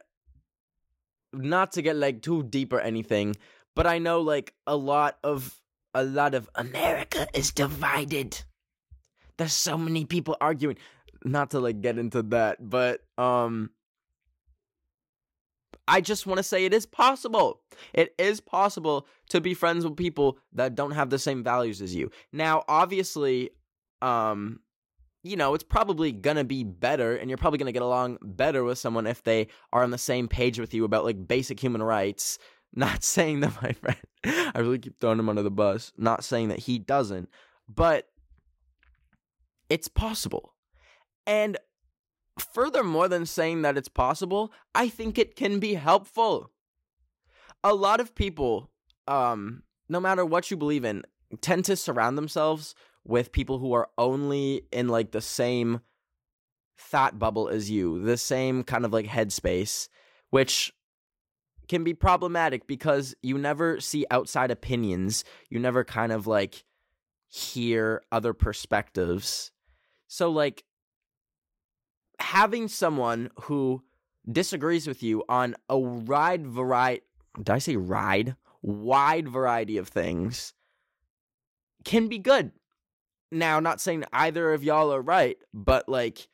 not 1.33 1.73
to 1.73 1.83
get 1.83 1.97
like 1.97 2.23
too 2.23 2.43
deep 2.43 2.73
or 2.73 2.81
anything, 2.81 3.37
but 3.75 3.87
I 3.87 3.99
know 3.99 4.21
like 4.21 4.55
a 4.67 4.77
lot 4.77 5.19
of 5.25 5.61
a 5.95 6.05
lot 6.05 6.35
of 6.35 6.49
America 6.55 7.27
is 7.35 7.53
divided. 7.53 8.43
There's 9.37 9.53
so 9.53 9.79
many 9.79 10.05
people 10.05 10.37
arguing. 10.41 10.77
Not 11.25 11.51
to 11.51 11.61
like 11.61 11.81
get 11.81 11.99
into 11.99 12.23
that, 12.23 12.59
but 12.61 13.03
um 13.19 13.71
I 15.91 16.01
just 16.01 16.25
want 16.25 16.39
to 16.39 16.45
say 16.45 16.65
it 16.65 16.73
is 16.73 16.87
possible. 16.87 17.63
It 17.93 18.15
is 18.17 18.41
possible 18.41 19.09
to 19.31 19.41
be 19.41 19.55
friends 19.55 19.85
with 19.85 19.97
people 19.97 20.39
that 20.53 20.77
don't 20.77 20.93
have 20.93 21.11
the 21.11 21.19
same 21.19 21.43
values 21.43 21.83
as 21.83 21.93
you. 21.93 22.13
Now, 22.33 22.63
obviously, 22.69 23.51
um, 24.01 24.61
you 25.25 25.37
know, 25.37 25.53
it's 25.55 25.65
probably 25.65 26.13
gonna 26.13 26.45
be 26.45 26.63
better, 26.63 27.17
and 27.17 27.29
you're 27.29 27.39
probably 27.39 27.59
gonna 27.59 27.73
get 27.73 27.83
along 27.83 28.19
better 28.23 28.63
with 28.63 28.79
someone 28.79 29.07
if 29.07 29.25
they 29.25 29.49
are 29.73 29.83
on 29.83 29.91
the 29.91 29.99
same 29.99 30.29
page 30.29 30.61
with 30.61 30.73
you 30.73 30.85
about 30.85 31.05
like 31.05 31.27
basic 31.27 31.59
human 31.59 31.83
rights. 31.83 32.39
Not 32.75 33.03
saying 33.05 33.41
that 33.41 33.61
my 33.63 33.73
friend, 33.73 34.53
I 34.55 34.59
really 34.59 34.79
keep 34.79 35.01
throwing 35.01 35.19
him 35.19 35.29
under 35.29 35.43
the 35.43 35.51
bus. 35.51 35.93
Not 35.97 36.25
saying 36.25 36.49
that 36.49 36.61
he 36.61 36.79
doesn't, 36.79 37.29
but 37.69 38.09
it's 39.69 39.89
possible. 39.89 40.55
And 41.27 41.57
furthermore 42.39 43.09
than 43.09 43.27
saying 43.27 43.63
that 43.63 43.77
it's 43.77 43.89
possible, 43.89 44.53
I 44.75 44.89
think 44.89 45.19
it 45.19 45.37
can 45.37 45.59
be 45.59 45.75
helpful. 45.75 46.51
A 47.63 47.75
lot 47.75 48.01
of 48.01 48.15
people, 48.15 48.71
um, 49.07 49.63
no 49.89 50.01
matter 50.01 50.25
what 50.25 50.51
you 50.51 50.57
believe 50.57 50.85
in, 50.85 51.05
tend 51.41 51.65
to 51.67 51.77
surround 51.77 52.17
themselves 52.17 52.75
with 53.05 53.33
people 53.33 53.59
who 53.59 53.73
are 53.73 53.89
only 53.99 54.63
in 54.73 54.89
like 54.89 55.13
the 55.13 55.21
same 55.21 55.81
thought 56.79 57.19
bubble 57.19 57.49
as 57.49 57.71
you, 57.71 58.01
the 58.03 58.17
same 58.17 58.65
kind 58.65 58.85
of 58.85 58.93
like 58.93 59.07
headspace, 59.07 59.89
which 60.31 60.73
can 61.71 61.85
be 61.85 61.95
problematic 61.95 62.67
because 62.67 63.15
you 63.23 63.39
never 63.39 63.79
see 63.79 64.05
outside 64.11 64.51
opinions. 64.51 65.23
You 65.51 65.61
never 65.61 65.85
kind 65.85 66.11
of 66.11 66.27
like 66.27 66.65
hear 67.29 68.03
other 68.11 68.35
perspectives. 68.35 69.53
So, 70.09 70.33
like, 70.33 70.65
having 72.19 72.67
someone 72.67 73.31
who 73.43 73.85
disagrees 74.31 74.89
with 74.89 75.05
you 75.05 75.23
on 75.29 75.55
a 75.69 75.79
wide 75.79 76.45
variety 76.45 77.05
did 77.37 77.51
I 77.51 77.59
say 77.59 77.77
ride? 77.77 78.35
Wide 78.63 79.29
variety 79.29 79.77
of 79.77 79.87
things 79.87 80.53
can 81.85 82.09
be 82.09 82.19
good. 82.19 82.51
Now, 83.31 83.61
not 83.61 83.81
saying 83.81 84.05
either 84.13 84.53
of 84.53 84.65
y'all 84.65 84.93
are 84.93 85.01
right, 85.01 85.39
but 85.55 85.89
like 85.89 86.27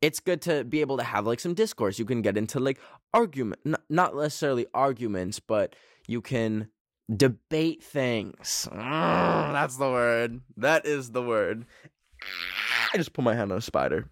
it's 0.00 0.18
good 0.18 0.42
to 0.42 0.64
be 0.64 0.80
able 0.80 0.96
to 0.96 1.04
have 1.04 1.24
like 1.24 1.38
some 1.38 1.54
discourse. 1.54 2.00
You 2.00 2.04
can 2.04 2.20
get 2.20 2.36
into 2.36 2.58
like 2.58 2.80
argument, 3.14 3.60
n- 3.66 3.76
not 3.88 4.14
necessarily 4.14 4.66
arguments, 4.74 5.40
but 5.40 5.74
you 6.06 6.20
can 6.20 6.68
debate 7.14 7.82
things. 7.82 8.68
Mm, 8.72 9.52
that's 9.52 9.76
the 9.76 9.90
word. 9.90 10.40
That 10.56 10.86
is 10.86 11.10
the 11.10 11.22
word. 11.22 11.66
I 12.92 12.96
just 12.96 13.12
put 13.12 13.24
my 13.24 13.34
hand 13.34 13.52
on 13.52 13.58
a 13.58 13.62
spider 13.62 14.08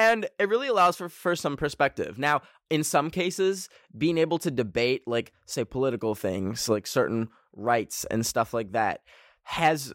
and 0.00 0.26
it 0.38 0.48
really 0.48 0.68
allows 0.68 0.96
for 0.96 1.08
for 1.08 1.36
some 1.36 1.56
perspective. 1.56 2.18
Now, 2.18 2.42
in 2.70 2.84
some 2.84 3.10
cases, 3.10 3.68
being 3.96 4.18
able 4.18 4.38
to 4.38 4.50
debate 4.50 5.02
like 5.06 5.32
say 5.46 5.64
political 5.64 6.14
things, 6.14 6.68
like 6.68 6.86
certain 6.86 7.28
rights 7.54 8.06
and 8.10 8.24
stuff 8.24 8.54
like 8.54 8.72
that 8.72 9.02
has 9.42 9.92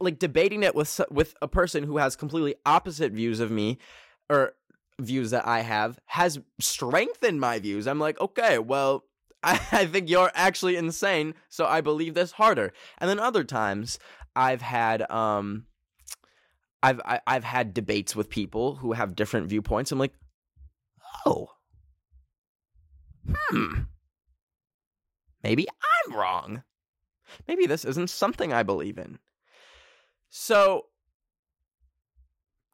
like 0.00 0.18
debating 0.18 0.62
it 0.62 0.74
with 0.74 1.00
with 1.10 1.34
a 1.42 1.48
person 1.48 1.84
who 1.84 1.96
has 1.96 2.14
completely 2.14 2.54
opposite 2.66 3.12
views 3.12 3.40
of 3.40 3.50
me 3.50 3.78
or 4.30 4.54
views 5.02 5.30
that 5.30 5.46
I 5.46 5.60
have 5.60 5.98
has 6.06 6.40
strengthened 6.60 7.40
my 7.40 7.58
views. 7.58 7.86
I'm 7.86 7.98
like, 7.98 8.20
okay, 8.20 8.58
well, 8.58 9.04
I, 9.42 9.60
I 9.72 9.86
think 9.86 10.08
you're 10.08 10.30
actually 10.34 10.76
insane, 10.76 11.34
so 11.48 11.66
I 11.66 11.80
believe 11.80 12.14
this 12.14 12.32
harder. 12.32 12.72
And 12.98 13.10
then 13.10 13.18
other 13.18 13.44
times 13.44 13.98
I've 14.36 14.62
had 14.62 15.10
um 15.10 15.66
I've 16.82 17.00
I, 17.04 17.12
have 17.12 17.22
i 17.26 17.34
have 17.34 17.44
had 17.44 17.74
debates 17.74 18.16
with 18.16 18.28
people 18.30 18.76
who 18.76 18.92
have 18.92 19.16
different 19.16 19.48
viewpoints. 19.48 19.92
I'm 19.92 19.98
like, 19.98 20.14
oh, 21.26 21.48
hmm, 23.28 23.82
maybe 25.42 25.66
I'm 26.06 26.14
wrong. 26.14 26.62
Maybe 27.48 27.66
this 27.66 27.84
isn't 27.84 28.10
something 28.10 28.52
I 28.52 28.62
believe 28.62 28.98
in. 28.98 29.18
So 30.28 30.86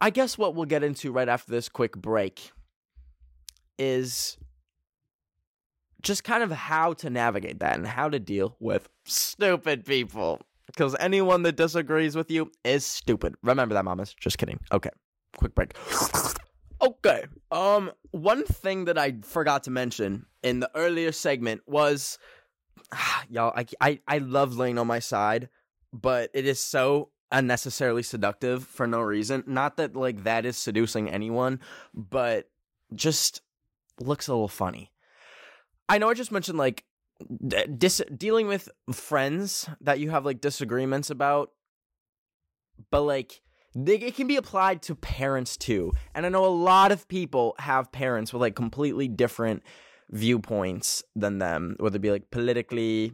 I 0.01 0.09
guess 0.09 0.37
what 0.37 0.55
we'll 0.55 0.65
get 0.65 0.83
into 0.83 1.11
right 1.11 1.27
after 1.27 1.51
this 1.51 1.67
quick 1.67 1.97
break 1.97 2.51
is 3.77 4.37
just 6.01 6.23
kind 6.23 6.43
of 6.43 6.51
how 6.51 6.93
to 6.93 7.09
navigate 7.09 7.59
that 7.59 7.77
and 7.77 7.85
how 7.85 8.09
to 8.09 8.19
deal 8.19 8.55
with 8.59 8.87
stupid 9.05 9.85
people. 9.85 10.41
Because 10.67 10.95
anyone 10.99 11.43
that 11.43 11.57
disagrees 11.57 12.15
with 12.15 12.29
you 12.29 12.51
is 12.63 12.85
stupid. 12.85 13.35
Remember 13.41 13.73
that, 13.73 13.83
mamas. 13.83 14.13
Just 14.13 14.37
kidding. 14.37 14.59
Okay, 14.71 14.91
quick 15.35 15.55
break. 15.55 15.73
okay. 16.81 17.25
Um, 17.51 17.91
one 18.11 18.43
thing 18.45 18.85
that 18.85 18.97
I 18.97 19.15
forgot 19.23 19.63
to 19.63 19.71
mention 19.71 20.27
in 20.43 20.59
the 20.59 20.69
earlier 20.75 21.11
segment 21.11 21.61
was, 21.65 22.19
y'all, 23.29 23.51
I, 23.55 23.65
I, 23.81 23.99
I 24.07 24.17
love 24.19 24.55
laying 24.55 24.77
on 24.77 24.87
my 24.87 24.99
side, 24.99 25.49
but 25.91 26.29
it 26.33 26.45
is 26.45 26.59
so 26.59 27.09
unnecessarily 27.31 28.03
seductive 28.03 28.65
for 28.65 28.87
no 28.87 29.01
reason. 29.01 29.43
Not 29.47 29.77
that 29.77 29.95
like 29.95 30.23
that 30.23 30.45
is 30.45 30.57
seducing 30.57 31.09
anyone, 31.09 31.59
but 31.93 32.49
just 32.93 33.41
looks 33.99 34.27
a 34.27 34.33
little 34.33 34.47
funny. 34.47 34.91
I 35.87 35.97
know 35.97 36.09
I 36.09 36.13
just 36.13 36.31
mentioned 36.31 36.57
like 36.57 36.85
dis- 37.77 38.01
dealing 38.15 38.47
with 38.47 38.69
friends 38.91 39.69
that 39.81 39.99
you 39.99 40.09
have 40.11 40.25
like 40.25 40.41
disagreements 40.41 41.09
about, 41.09 41.51
but 42.91 43.01
like 43.01 43.41
they, 43.75 43.95
it 43.95 44.15
can 44.15 44.27
be 44.27 44.35
applied 44.35 44.81
to 44.83 44.95
parents 44.95 45.57
too. 45.57 45.91
And 46.13 46.25
I 46.25 46.29
know 46.29 46.45
a 46.45 46.47
lot 46.47 46.91
of 46.91 47.07
people 47.07 47.55
have 47.59 47.91
parents 47.91 48.33
with 48.33 48.41
like 48.41 48.55
completely 48.55 49.07
different 49.07 49.63
viewpoints 50.09 51.03
than 51.15 51.39
them, 51.39 51.75
whether 51.79 51.97
it 51.97 52.01
be 52.01 52.11
like 52.11 52.31
politically, 52.31 53.13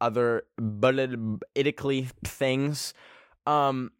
other 0.00 0.42
politically 0.58 2.08
things. 2.24 2.92
Um, 3.46 3.90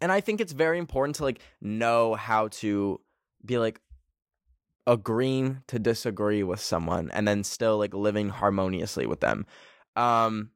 and 0.00 0.10
I 0.10 0.20
think 0.20 0.40
it's 0.40 0.52
very 0.52 0.78
important 0.78 1.16
to 1.16 1.24
like 1.24 1.40
know 1.60 2.14
how 2.14 2.48
to 2.48 3.00
be 3.44 3.58
like, 3.58 3.80
agreeing 4.86 5.62
to 5.68 5.78
disagree 5.78 6.42
with 6.42 6.60
someone 6.60 7.10
and 7.12 7.26
then 7.26 7.44
still 7.44 7.78
like 7.78 7.94
living 7.94 8.28
harmoniously 8.28 9.06
with 9.06 9.20
them. 9.20 9.46
Um 9.96 10.50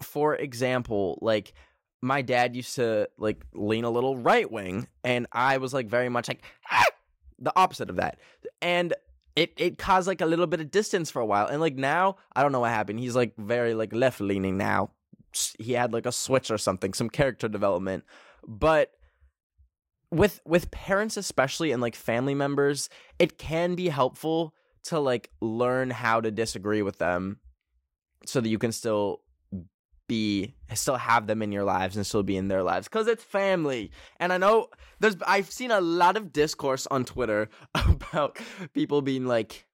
for 0.00 0.34
example, 0.34 1.18
like 1.22 1.52
my 2.00 2.22
dad 2.22 2.56
used 2.56 2.74
to 2.74 3.08
like 3.18 3.44
lean 3.54 3.84
a 3.84 3.90
little 3.90 4.16
right 4.16 4.50
wing 4.50 4.88
and 5.04 5.26
I 5.30 5.58
was 5.58 5.72
like 5.72 5.86
very 5.86 6.08
much 6.08 6.26
like 6.28 6.42
ah! 6.70 6.84
the 7.38 7.52
opposite 7.54 7.88
of 7.88 7.96
that. 7.96 8.18
And 8.60 8.94
it 9.36 9.52
it 9.56 9.78
caused 9.78 10.08
like 10.08 10.20
a 10.20 10.26
little 10.26 10.48
bit 10.48 10.60
of 10.60 10.70
distance 10.70 11.10
for 11.10 11.22
a 11.22 11.26
while. 11.26 11.46
And 11.46 11.60
like 11.60 11.76
now, 11.76 12.16
I 12.34 12.42
don't 12.42 12.52
know 12.52 12.60
what 12.60 12.70
happened. 12.70 12.98
He's 12.98 13.14
like 13.14 13.36
very 13.36 13.74
like 13.74 13.94
left 13.94 14.20
leaning 14.20 14.58
now. 14.58 14.90
He 15.58 15.72
had 15.72 15.92
like 15.92 16.06
a 16.06 16.12
switch 16.12 16.50
or 16.50 16.58
something, 16.58 16.94
some 16.94 17.10
character 17.10 17.48
development. 17.48 18.04
But 18.46 18.92
with 20.12 20.40
with 20.44 20.70
parents 20.70 21.16
especially 21.16 21.72
and 21.72 21.80
like 21.80 21.96
family 21.96 22.34
members 22.34 22.90
it 23.18 23.38
can 23.38 23.74
be 23.74 23.88
helpful 23.88 24.54
to 24.84 25.00
like 25.00 25.30
learn 25.40 25.90
how 25.90 26.20
to 26.20 26.30
disagree 26.30 26.82
with 26.82 26.98
them 26.98 27.38
so 28.26 28.40
that 28.40 28.50
you 28.50 28.58
can 28.58 28.72
still 28.72 29.22
be 30.08 30.54
still 30.74 30.96
have 30.96 31.26
them 31.26 31.40
in 31.40 31.50
your 31.50 31.64
lives 31.64 31.96
and 31.96 32.06
still 32.06 32.22
be 32.22 32.36
in 32.36 32.48
their 32.48 32.62
lives 32.62 32.88
because 32.88 33.06
it's 33.06 33.24
family 33.24 33.90
and 34.20 34.32
i 34.32 34.36
know 34.36 34.68
there's 35.00 35.16
i've 35.26 35.50
seen 35.50 35.70
a 35.70 35.80
lot 35.80 36.16
of 36.16 36.32
discourse 36.32 36.86
on 36.90 37.04
twitter 37.04 37.48
about 37.74 38.38
people 38.74 39.00
being 39.00 39.24
like 39.26 39.66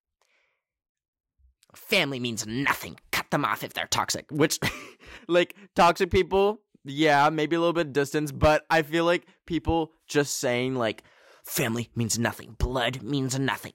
family 1.75 2.21
means 2.21 2.47
nothing 2.47 2.97
them 3.31 3.45
off 3.45 3.63
if 3.63 3.75
they're 3.75 3.87
toxic 3.87 4.27
which 4.31 4.59
like 5.29 5.55
toxic 5.75 6.11
people 6.11 6.61
yeah, 6.89 7.29
maybe 7.31 7.57
a 7.57 7.59
little 7.59 7.73
bit 7.73 7.93
distance, 7.93 8.33
but 8.33 8.65
I 8.71 8.83
feel 8.83 9.05
like 9.05 9.27
people 9.47 9.93
just 10.07 10.39
saying 10.39 10.75
like 10.75 11.03
family 11.45 11.91
means 11.95 12.19
nothing, 12.19 12.57
blood 12.59 13.03
means 13.03 13.39
nothing. 13.39 13.75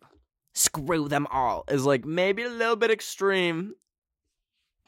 Screw 0.53 1.07
them 1.07 1.27
all 1.31 1.63
is 1.70 1.85
like 1.85 2.05
maybe 2.05 2.44
a 2.44 2.50
little 2.50 2.75
bit 2.75 2.92
extreme. 2.92 3.74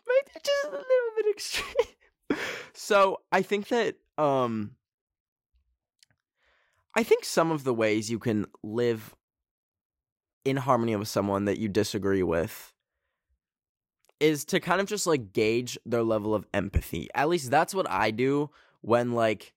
Maybe 0.08 0.40
just 0.44 0.68
a 0.68 0.72
little 0.72 0.86
bit 1.18 1.26
extreme. 1.30 2.38
so, 2.74 3.22
I 3.32 3.42
think 3.42 3.68
that 3.70 3.96
um 4.18 4.72
I 6.96 7.04
think 7.04 7.26
some 7.26 7.52
of 7.52 7.64
the 7.64 7.74
ways 7.74 8.10
you 8.10 8.20
can 8.20 8.46
live 8.64 9.16
in 10.46 10.58
harmony 10.58 10.96
with 10.96 11.08
someone 11.08 11.46
that 11.46 11.58
you 11.58 11.68
disagree 11.68 12.24
with 12.24 12.75
is 14.20 14.46
to 14.46 14.60
kind 14.60 14.80
of 14.80 14.88
just 14.88 15.08
like 15.08 15.34
gauge 15.34 15.78
their 15.86 16.04
level 16.04 16.34
of 16.34 16.46
empathy. 16.54 17.10
At 17.14 17.30
least 17.30 17.52
that's 17.52 17.76
what 17.76 17.90
I 17.90 18.12
do 18.12 18.50
when 18.82 19.12
like 19.12 19.54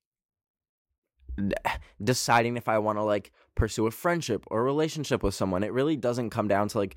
deciding 2.03 2.57
if 2.57 2.69
I 2.69 2.79
want 2.79 2.99
to 2.99 3.05
like 3.05 3.33
pursue 3.55 3.87
a 3.87 3.91
friendship 3.91 4.45
or 4.49 4.61
a 4.61 4.65
relationship 4.65 5.23
with 5.23 5.35
someone. 5.35 5.63
It 5.63 5.73
really 5.73 5.97
doesn't 5.97 6.31
come 6.31 6.49
down 6.49 6.69
to 6.69 6.79
like 6.79 6.97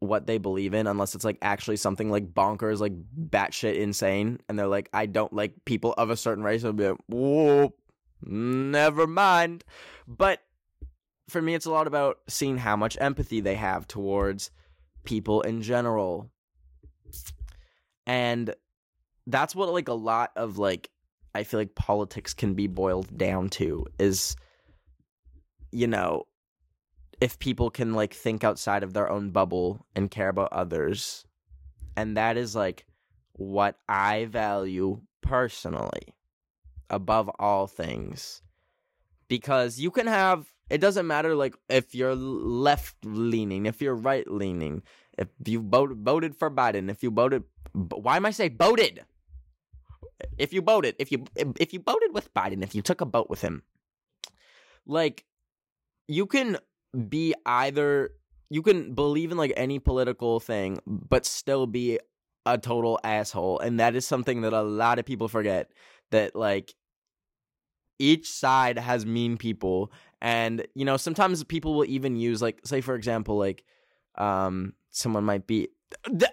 what 0.00 0.26
they 0.26 0.38
believe 0.38 0.74
in 0.74 0.88
unless 0.88 1.14
it's 1.14 1.24
like 1.24 1.38
actually 1.42 1.76
something 1.76 2.10
like 2.10 2.34
bonkers, 2.34 2.80
like 2.80 2.94
batshit 3.30 3.78
insane. 3.78 4.40
And 4.48 4.58
they're 4.58 4.66
like, 4.66 4.88
I 4.92 5.06
don't 5.06 5.32
like 5.32 5.64
people 5.64 5.94
of 5.96 6.10
a 6.10 6.16
certain 6.16 6.42
race. 6.42 6.64
I'll 6.64 6.72
be 6.72 6.88
like, 6.88 6.98
whoa, 7.06 7.72
never 8.22 9.06
mind. 9.06 9.62
But 10.08 10.40
for 11.28 11.40
me, 11.40 11.54
it's 11.54 11.66
a 11.66 11.70
lot 11.70 11.86
about 11.86 12.18
seeing 12.28 12.58
how 12.58 12.74
much 12.74 12.98
empathy 13.00 13.40
they 13.40 13.54
have 13.54 13.86
towards 13.86 14.50
people 15.04 15.42
in 15.42 15.62
general 15.62 16.31
and 18.06 18.54
that's 19.26 19.54
what 19.54 19.72
like 19.72 19.88
a 19.88 19.94
lot 19.94 20.32
of 20.36 20.58
like 20.58 20.90
I 21.34 21.44
feel 21.44 21.60
like 21.60 21.74
politics 21.74 22.34
can 22.34 22.54
be 22.54 22.66
boiled 22.66 23.16
down 23.16 23.48
to 23.50 23.86
is 23.98 24.36
you 25.70 25.86
know 25.86 26.26
if 27.22 27.38
people 27.38 27.70
can 27.70 27.94
like 27.94 28.12
think 28.12 28.42
outside 28.42 28.82
of 28.82 28.94
their 28.94 29.08
own 29.08 29.30
bubble 29.30 29.86
and 29.94 30.10
care 30.10 30.28
about 30.28 30.52
others. 30.52 31.24
And 31.96 32.16
that 32.16 32.36
is 32.36 32.56
like 32.56 32.84
what 33.34 33.76
I 33.88 34.24
value 34.24 35.00
personally 35.20 36.16
above 36.90 37.30
all 37.38 37.68
things. 37.68 38.42
Because 39.28 39.78
you 39.78 39.92
can 39.92 40.08
have 40.08 40.52
it 40.68 40.80
doesn't 40.80 41.06
matter 41.06 41.36
like 41.36 41.54
if 41.68 41.94
you're 41.94 42.16
left 42.16 42.96
leaning 43.04 43.66
if 43.66 43.80
you're 43.80 43.94
right 43.94 44.28
leaning 44.28 44.82
if 45.18 45.28
you 45.44 45.60
voted 45.60 45.98
voted 45.98 46.36
for 46.36 46.50
Biden, 46.50 46.90
if 46.90 47.02
you 47.02 47.10
voted, 47.10 47.44
why 47.72 48.16
am 48.16 48.26
I 48.26 48.30
saying 48.30 48.56
voted? 48.58 49.04
If 50.38 50.52
you 50.52 50.62
voted, 50.62 50.96
if 50.98 51.10
you 51.12 51.24
if 51.36 51.72
you 51.72 51.80
voted 51.80 52.14
with 52.14 52.32
Biden, 52.34 52.62
if 52.62 52.74
you 52.74 52.82
took 52.82 53.00
a 53.00 53.04
vote 53.04 53.28
with 53.28 53.40
him, 53.40 53.62
like 54.86 55.24
you 56.08 56.26
can 56.26 56.58
be 57.08 57.34
either 57.46 58.10
you 58.50 58.62
can 58.62 58.94
believe 58.94 59.32
in 59.32 59.38
like 59.38 59.52
any 59.56 59.78
political 59.78 60.38
thing, 60.38 60.78
but 60.86 61.24
still 61.24 61.66
be 61.66 61.98
a 62.44 62.58
total 62.58 63.00
asshole, 63.04 63.58
and 63.60 63.80
that 63.80 63.94
is 63.94 64.06
something 64.06 64.42
that 64.42 64.52
a 64.52 64.62
lot 64.62 64.98
of 64.98 65.06
people 65.06 65.28
forget. 65.28 65.70
That 66.10 66.36
like 66.36 66.74
each 67.98 68.30
side 68.30 68.78
has 68.78 69.06
mean 69.06 69.36
people, 69.36 69.90
and 70.20 70.66
you 70.74 70.84
know 70.84 70.96
sometimes 70.96 71.42
people 71.44 71.74
will 71.74 71.86
even 71.86 72.16
use 72.16 72.42
like 72.42 72.60
say 72.64 72.80
for 72.80 72.94
example 72.94 73.38
like 73.38 73.64
um 74.16 74.74
someone 74.92 75.24
might 75.24 75.46
be 75.46 75.68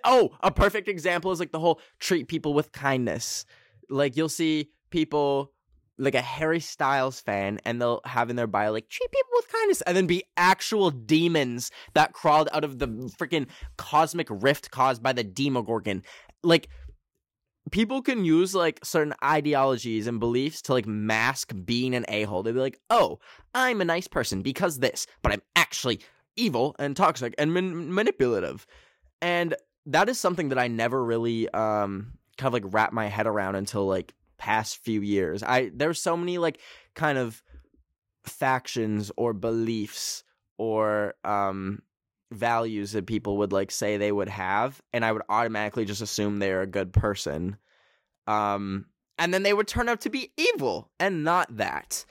oh 0.04 0.30
a 0.41 0.52
perfect 0.52 0.88
example 0.88 1.32
is 1.32 1.39
like 1.39 1.52
the 1.52 1.60
whole 1.60 1.82
treat 2.00 2.28
people 2.28 2.54
with 2.54 2.72
kindness. 2.72 3.45
Like 3.89 4.15
you'll 4.15 4.30
see 4.30 4.69
people 4.89 5.52
like 5.98 6.15
a 6.15 6.22
harry 6.22 6.62
styles 6.62 7.19
fan 7.19 7.60
and 7.65 7.82
they'll 7.82 8.00
have 8.06 8.30
in 8.30 8.38
their 8.38 8.48
bio 8.48 8.72
like 8.72 8.88
treat 8.88 9.12
people 9.12 9.32
with 9.36 9.52
kindness 9.52 9.82
and 9.82 9.98
then 9.98 10.08
be 10.08 10.24
actual 10.38 10.91
demons 10.91 11.72
that 11.93 12.13
crawled 12.13 12.48
out 12.54 12.63
of 12.63 12.80
the 12.80 12.88
freaking 12.88 13.48
cosmic 13.78 14.28
rift 14.30 14.72
caused 14.72 15.04
by 15.04 15.12
the 15.12 15.24
demogorgon. 15.24 16.04
Like 16.41 16.69
people 17.72 18.02
can 18.02 18.24
use 18.24 18.56
like 18.56 18.80
certain 18.84 19.13
ideologies 19.24 20.08
and 20.08 20.19
beliefs 20.19 20.62
to 20.63 20.74
like 20.74 20.88
mask 20.88 21.54
being 21.65 21.93
an 21.93 22.06
a-hole. 22.08 22.43
They'll 22.43 22.54
be 22.54 22.60
like 22.60 22.80
oh 22.89 23.19
i'm 23.54 23.82
a 23.82 23.86
nice 23.86 24.08
person 24.08 24.41
because 24.41 24.80
this 24.80 25.08
but 25.22 25.32
i'm 25.32 25.41
actually 25.56 26.00
evil 26.35 26.75
and 26.79 26.95
toxic 26.95 27.33
and 27.37 27.53
man- 27.53 27.93
manipulative. 27.93 28.65
And 29.21 29.55
that 29.85 30.09
is 30.09 30.19
something 30.19 30.49
that 30.49 30.59
I 30.59 30.67
never 30.67 31.03
really 31.03 31.49
um 31.49 32.13
kind 32.37 32.47
of 32.47 32.53
like 32.53 32.73
wrap 32.73 32.93
my 32.93 33.07
head 33.07 33.27
around 33.27 33.55
until 33.55 33.85
like 33.85 34.13
past 34.37 34.77
few 34.77 35.01
years. 35.01 35.43
I 35.43 35.71
there's 35.73 36.01
so 36.01 36.15
many 36.15 36.37
like 36.37 36.59
kind 36.95 37.17
of 37.17 37.41
factions 38.23 39.11
or 39.17 39.33
beliefs 39.33 40.23
or 40.57 41.15
um 41.23 41.81
values 42.31 42.91
that 42.91 43.07
people 43.07 43.37
would 43.37 43.51
like 43.51 43.71
say 43.71 43.97
they 43.97 44.11
would 44.11 44.29
have 44.29 44.81
and 44.93 45.03
I 45.03 45.11
would 45.11 45.23
automatically 45.29 45.85
just 45.85 46.01
assume 46.01 46.37
they're 46.37 46.61
a 46.61 46.67
good 46.67 46.93
person. 46.93 47.57
Um 48.27 48.85
and 49.17 49.33
then 49.33 49.43
they 49.43 49.53
would 49.53 49.67
turn 49.67 49.89
out 49.89 50.01
to 50.01 50.09
be 50.09 50.31
evil 50.37 50.89
and 50.99 51.23
not 51.23 51.57
that. 51.57 52.05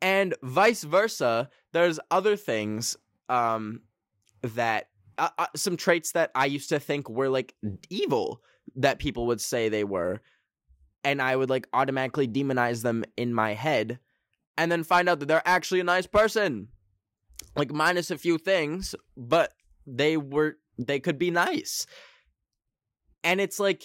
And 0.00 0.34
vice 0.42 0.84
versa, 0.84 1.48
there's 1.72 1.98
other 2.10 2.36
things 2.36 2.96
um 3.32 3.80
that 4.42 4.88
uh, 5.18 5.28
uh, 5.38 5.46
some 5.56 5.76
traits 5.76 6.12
that 6.12 6.30
I 6.34 6.46
used 6.46 6.68
to 6.70 6.78
think 6.78 7.08
were 7.08 7.28
like 7.28 7.54
evil 7.90 8.42
that 8.76 8.98
people 8.98 9.26
would 9.26 9.40
say 9.40 9.68
they 9.68 9.84
were 9.84 10.20
and 11.04 11.20
I 11.20 11.36
would 11.36 11.50
like 11.50 11.68
automatically 11.72 12.28
demonize 12.28 12.82
them 12.82 13.04
in 13.16 13.34
my 13.34 13.54
head 13.54 13.98
and 14.56 14.70
then 14.70 14.84
find 14.84 15.08
out 15.08 15.20
that 15.20 15.26
they're 15.26 15.42
actually 15.44 15.80
a 15.80 15.84
nice 15.84 16.06
person. 16.06 16.68
Like 17.56 17.72
minus 17.72 18.10
a 18.10 18.18
few 18.18 18.38
things, 18.38 18.94
but 19.16 19.52
they 19.86 20.16
were 20.16 20.56
they 20.78 21.00
could 21.00 21.18
be 21.18 21.30
nice. 21.30 21.86
And 23.24 23.40
it's 23.40 23.60
like 23.60 23.82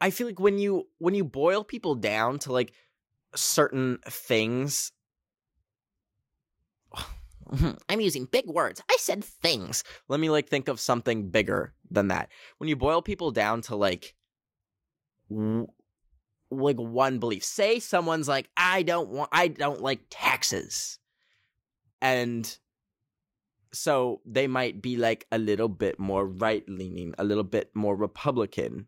I 0.00 0.10
feel 0.10 0.26
like 0.26 0.40
when 0.40 0.58
you 0.58 0.88
when 0.98 1.14
you 1.14 1.24
boil 1.24 1.62
people 1.62 1.94
down 1.94 2.38
to 2.40 2.52
like 2.52 2.72
certain 3.34 3.98
things 4.06 4.92
Mm-hmm. 7.50 7.70
I'm 7.88 8.00
using 8.00 8.26
big 8.26 8.46
words. 8.46 8.82
I 8.90 8.96
said 8.98 9.24
things. 9.24 9.84
Let 10.08 10.20
me 10.20 10.30
like 10.30 10.48
think 10.48 10.68
of 10.68 10.80
something 10.80 11.30
bigger 11.30 11.72
than 11.90 12.08
that. 12.08 12.30
When 12.58 12.68
you 12.68 12.76
boil 12.76 13.02
people 13.02 13.30
down 13.30 13.62
to 13.62 13.76
like 13.76 14.14
w- 15.30 15.68
like 16.50 16.76
one 16.76 17.18
belief. 17.18 17.44
Say 17.44 17.78
someone's 17.78 18.28
like 18.28 18.48
I 18.56 18.82
don't 18.82 19.10
want 19.10 19.30
I 19.32 19.48
don't 19.48 19.82
like 19.82 20.00
taxes. 20.10 20.98
And 22.00 22.58
so 23.72 24.20
they 24.24 24.46
might 24.46 24.80
be 24.80 24.96
like 24.96 25.26
a 25.30 25.38
little 25.38 25.68
bit 25.68 25.98
more 25.98 26.26
right 26.26 26.64
leaning, 26.68 27.14
a 27.18 27.24
little 27.24 27.44
bit 27.44 27.70
more 27.74 27.96
Republican. 27.96 28.86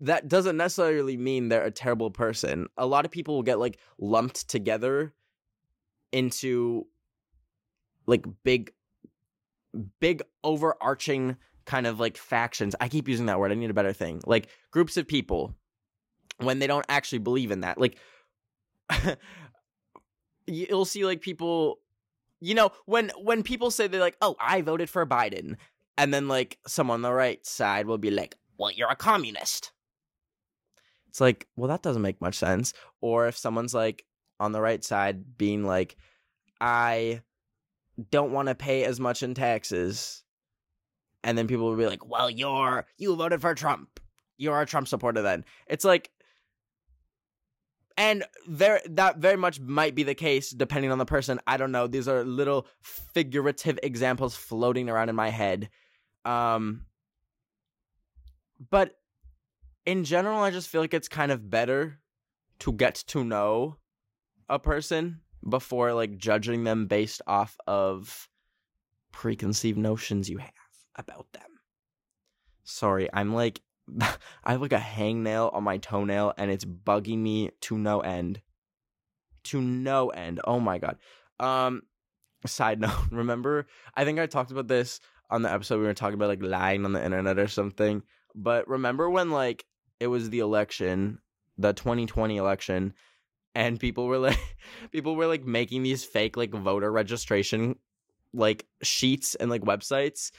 That 0.00 0.28
doesn't 0.28 0.56
necessarily 0.56 1.16
mean 1.16 1.48
they're 1.48 1.64
a 1.64 1.70
terrible 1.70 2.10
person. 2.10 2.68
A 2.76 2.86
lot 2.86 3.04
of 3.04 3.10
people 3.10 3.34
will 3.34 3.42
get 3.42 3.58
like 3.58 3.78
lumped 3.98 4.48
together 4.48 5.12
into 6.12 6.86
like 8.06 8.24
big 8.42 8.72
big 10.00 10.22
overarching 10.42 11.36
kind 11.66 11.86
of 11.86 12.00
like 12.00 12.16
factions. 12.16 12.74
I 12.80 12.88
keep 12.88 13.08
using 13.08 13.26
that 13.26 13.38
word. 13.38 13.52
I 13.52 13.54
need 13.54 13.70
a 13.70 13.74
better 13.74 13.92
thing. 13.92 14.22
Like 14.26 14.48
groups 14.70 14.96
of 14.96 15.06
people 15.06 15.54
when 16.38 16.58
they 16.58 16.66
don't 16.66 16.86
actually 16.88 17.18
believe 17.18 17.50
in 17.50 17.60
that. 17.60 17.78
Like 17.78 17.98
you'll 20.46 20.84
see 20.84 21.04
like 21.04 21.20
people 21.20 21.78
you 22.40 22.54
know 22.54 22.70
when 22.86 23.10
when 23.22 23.42
people 23.42 23.70
say 23.70 23.86
they're 23.86 24.00
like 24.00 24.16
oh 24.22 24.36
i 24.40 24.60
voted 24.62 24.88
for 24.88 25.04
biden 25.06 25.56
and 25.96 26.12
then 26.12 26.28
like 26.28 26.58
someone 26.66 26.96
on 26.96 27.02
the 27.02 27.12
right 27.12 27.44
side 27.46 27.86
will 27.86 27.98
be 27.98 28.10
like 28.10 28.36
well 28.56 28.70
you're 28.70 28.90
a 28.90 28.96
communist 28.96 29.72
it's 31.08 31.20
like 31.20 31.46
well 31.56 31.68
that 31.68 31.82
doesn't 31.82 32.02
make 32.02 32.20
much 32.20 32.36
sense 32.36 32.72
or 33.00 33.26
if 33.28 33.36
someone's 33.36 33.74
like 33.74 34.04
on 34.40 34.52
the 34.52 34.60
right 34.60 34.84
side 34.84 35.36
being 35.36 35.64
like 35.64 35.96
i 36.60 37.20
don't 38.10 38.32
want 38.32 38.48
to 38.48 38.54
pay 38.54 38.84
as 38.84 39.00
much 39.00 39.22
in 39.22 39.34
taxes. 39.34 40.22
And 41.24 41.36
then 41.36 41.46
people 41.46 41.66
will 41.66 41.76
be 41.76 41.86
like 41.86 42.08
well 42.08 42.30
you're 42.30 42.86
you 42.96 43.14
voted 43.14 43.40
for 43.40 43.54
trump. 43.54 44.00
You're 44.36 44.60
a 44.60 44.66
trump 44.66 44.88
supporter 44.88 45.22
then. 45.22 45.44
It's 45.66 45.84
like 45.84 46.10
and 47.96 48.24
there 48.46 48.80
that 48.90 49.18
very 49.18 49.36
much 49.36 49.58
might 49.58 49.96
be 49.96 50.04
the 50.04 50.14
case 50.14 50.50
depending 50.50 50.92
on 50.92 50.98
the 50.98 51.04
person. 51.04 51.40
I 51.46 51.56
don't 51.56 51.72
know. 51.72 51.88
These 51.88 52.08
are 52.08 52.24
little 52.24 52.66
figurative 52.82 53.78
examples 53.82 54.36
floating 54.36 54.88
around 54.88 55.08
in 55.08 55.16
my 55.16 55.30
head. 55.30 55.68
Um 56.24 56.86
but 58.70 58.94
in 59.86 60.02
general 60.02 60.40
i 60.40 60.50
just 60.50 60.68
feel 60.68 60.80
like 60.80 60.92
it's 60.92 61.08
kind 61.08 61.30
of 61.30 61.48
better 61.48 62.00
to 62.58 62.72
get 62.72 62.96
to 62.96 63.22
know 63.22 63.78
a 64.48 64.58
person 64.58 65.20
before 65.48 65.92
like 65.92 66.16
judging 66.16 66.64
them 66.64 66.86
based 66.86 67.22
off 67.26 67.56
of 67.66 68.28
preconceived 69.12 69.78
notions 69.78 70.28
you 70.28 70.38
have 70.38 70.52
about 70.96 71.26
them 71.32 71.42
sorry 72.64 73.08
i'm 73.12 73.34
like 73.34 73.60
I 74.44 74.52
have 74.52 74.60
like 74.60 74.72
a 74.72 74.78
hangnail 74.78 75.52
on 75.54 75.64
my 75.64 75.78
toenail 75.78 76.34
and 76.36 76.50
it's 76.50 76.64
bugging 76.64 77.18
me 77.18 77.50
to 77.62 77.78
no 77.78 78.00
end. 78.00 78.40
To 79.44 79.60
no 79.60 80.08
end. 80.10 80.40
Oh 80.44 80.60
my 80.60 80.78
god. 80.78 80.96
Um 81.40 81.82
side 82.46 82.80
note, 82.80 83.10
remember 83.10 83.66
I 83.94 84.04
think 84.04 84.18
I 84.18 84.26
talked 84.26 84.50
about 84.50 84.68
this 84.68 85.00
on 85.30 85.42
the 85.42 85.52
episode 85.52 85.78
we 85.78 85.86
were 85.86 85.94
talking 85.94 86.14
about 86.14 86.28
like 86.28 86.42
lying 86.42 86.84
on 86.84 86.92
the 86.92 87.04
internet 87.04 87.38
or 87.38 87.48
something. 87.48 88.02
But 88.34 88.68
remember 88.68 89.08
when 89.10 89.30
like 89.30 89.64
it 90.00 90.06
was 90.06 90.30
the 90.30 90.40
election, 90.40 91.18
the 91.56 91.72
2020 91.72 92.36
election 92.36 92.94
and 93.58 93.80
people 93.80 94.06
were 94.06 94.18
like 94.18 94.38
people 94.92 95.16
were 95.16 95.26
like 95.26 95.44
making 95.44 95.82
these 95.82 96.04
fake 96.04 96.36
like 96.36 96.52
voter 96.52 96.90
registration 96.92 97.76
like 98.32 98.66
sheets 98.82 99.34
and 99.34 99.50
like 99.50 99.62
websites 99.62 100.30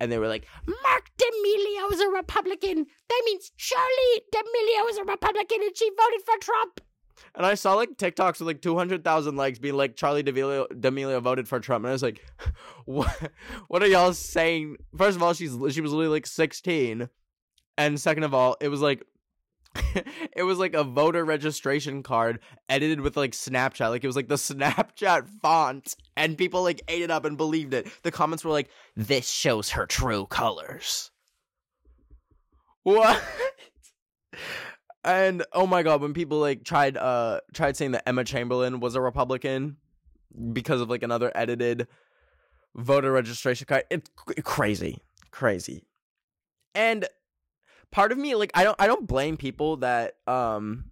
and 0.00 0.12
they 0.12 0.18
were 0.18 0.28
like, 0.28 0.46
Marc 0.66 1.10
D'Amelio 1.16 1.92
is 1.92 2.00
a 2.00 2.08
Republican. 2.08 2.86
That 3.08 3.22
means 3.24 3.50
Charli 3.58 4.20
D'Amelio 4.30 4.90
is 4.90 4.98
a 4.98 5.04
Republican 5.04 5.58
and 5.60 5.76
she 5.76 5.90
voted 5.90 6.22
for 6.24 6.38
Trump. 6.40 6.80
And 7.34 7.44
I 7.44 7.54
saw 7.54 7.74
like 7.74 7.96
TikToks 7.96 8.38
with 8.38 8.46
like 8.46 8.62
200,000 8.62 9.36
likes 9.36 9.58
being 9.58 9.74
like 9.74 9.96
Charli 9.96 10.24
D'Amelio, 10.24 10.68
D'Amelio 10.80 11.20
voted 11.20 11.48
for 11.48 11.58
Trump. 11.58 11.84
And 11.84 11.90
I 11.90 11.92
was 11.92 12.02
like, 12.02 12.24
what, 12.84 13.32
what 13.66 13.82
are 13.82 13.88
y'all 13.88 14.12
saying? 14.12 14.76
First 14.96 15.16
of 15.16 15.22
all, 15.22 15.34
she's 15.34 15.50
she 15.50 15.80
was 15.80 15.92
literally 15.92 16.08
like 16.08 16.26
16. 16.26 17.08
And 17.76 18.00
second 18.00 18.22
of 18.22 18.34
all, 18.34 18.56
it 18.60 18.68
was 18.68 18.80
like 18.80 19.02
it 20.36 20.42
was 20.44 20.58
like 20.58 20.74
a 20.74 20.84
voter 20.84 21.24
registration 21.24 22.02
card 22.02 22.40
edited 22.68 23.00
with 23.00 23.16
like 23.16 23.32
Snapchat. 23.32 23.90
Like 23.90 24.04
it 24.04 24.06
was 24.06 24.16
like 24.16 24.28
the 24.28 24.34
Snapchat 24.36 25.28
font, 25.42 25.94
and 26.16 26.36
people 26.36 26.62
like 26.62 26.82
ate 26.88 27.02
it 27.02 27.10
up 27.10 27.24
and 27.24 27.36
believed 27.36 27.74
it. 27.74 27.88
The 28.02 28.10
comments 28.10 28.44
were 28.44 28.50
like, 28.50 28.70
"This 28.96 29.28
shows 29.28 29.70
her 29.70 29.86
true 29.86 30.26
colors." 30.26 31.10
What? 32.82 33.22
and 35.04 35.44
oh 35.52 35.66
my 35.66 35.82
god, 35.82 36.00
when 36.00 36.14
people 36.14 36.38
like 36.38 36.64
tried 36.64 36.96
uh 36.96 37.40
tried 37.52 37.76
saying 37.76 37.92
that 37.92 38.08
Emma 38.08 38.24
Chamberlain 38.24 38.80
was 38.80 38.94
a 38.94 39.00
Republican 39.00 39.76
because 40.52 40.80
of 40.80 40.90
like 40.90 41.02
another 41.02 41.32
edited 41.34 41.86
voter 42.74 43.12
registration 43.12 43.66
card, 43.66 43.84
it's 43.90 44.10
crazy, 44.42 44.98
crazy. 45.30 45.84
And 46.74 47.06
part 47.90 48.12
of 48.12 48.18
me 48.18 48.34
like 48.34 48.50
I 48.54 48.64
don't 48.64 48.76
I 48.78 48.86
don't 48.86 49.06
blame 49.06 49.36
people 49.36 49.78
that 49.78 50.14
um 50.26 50.90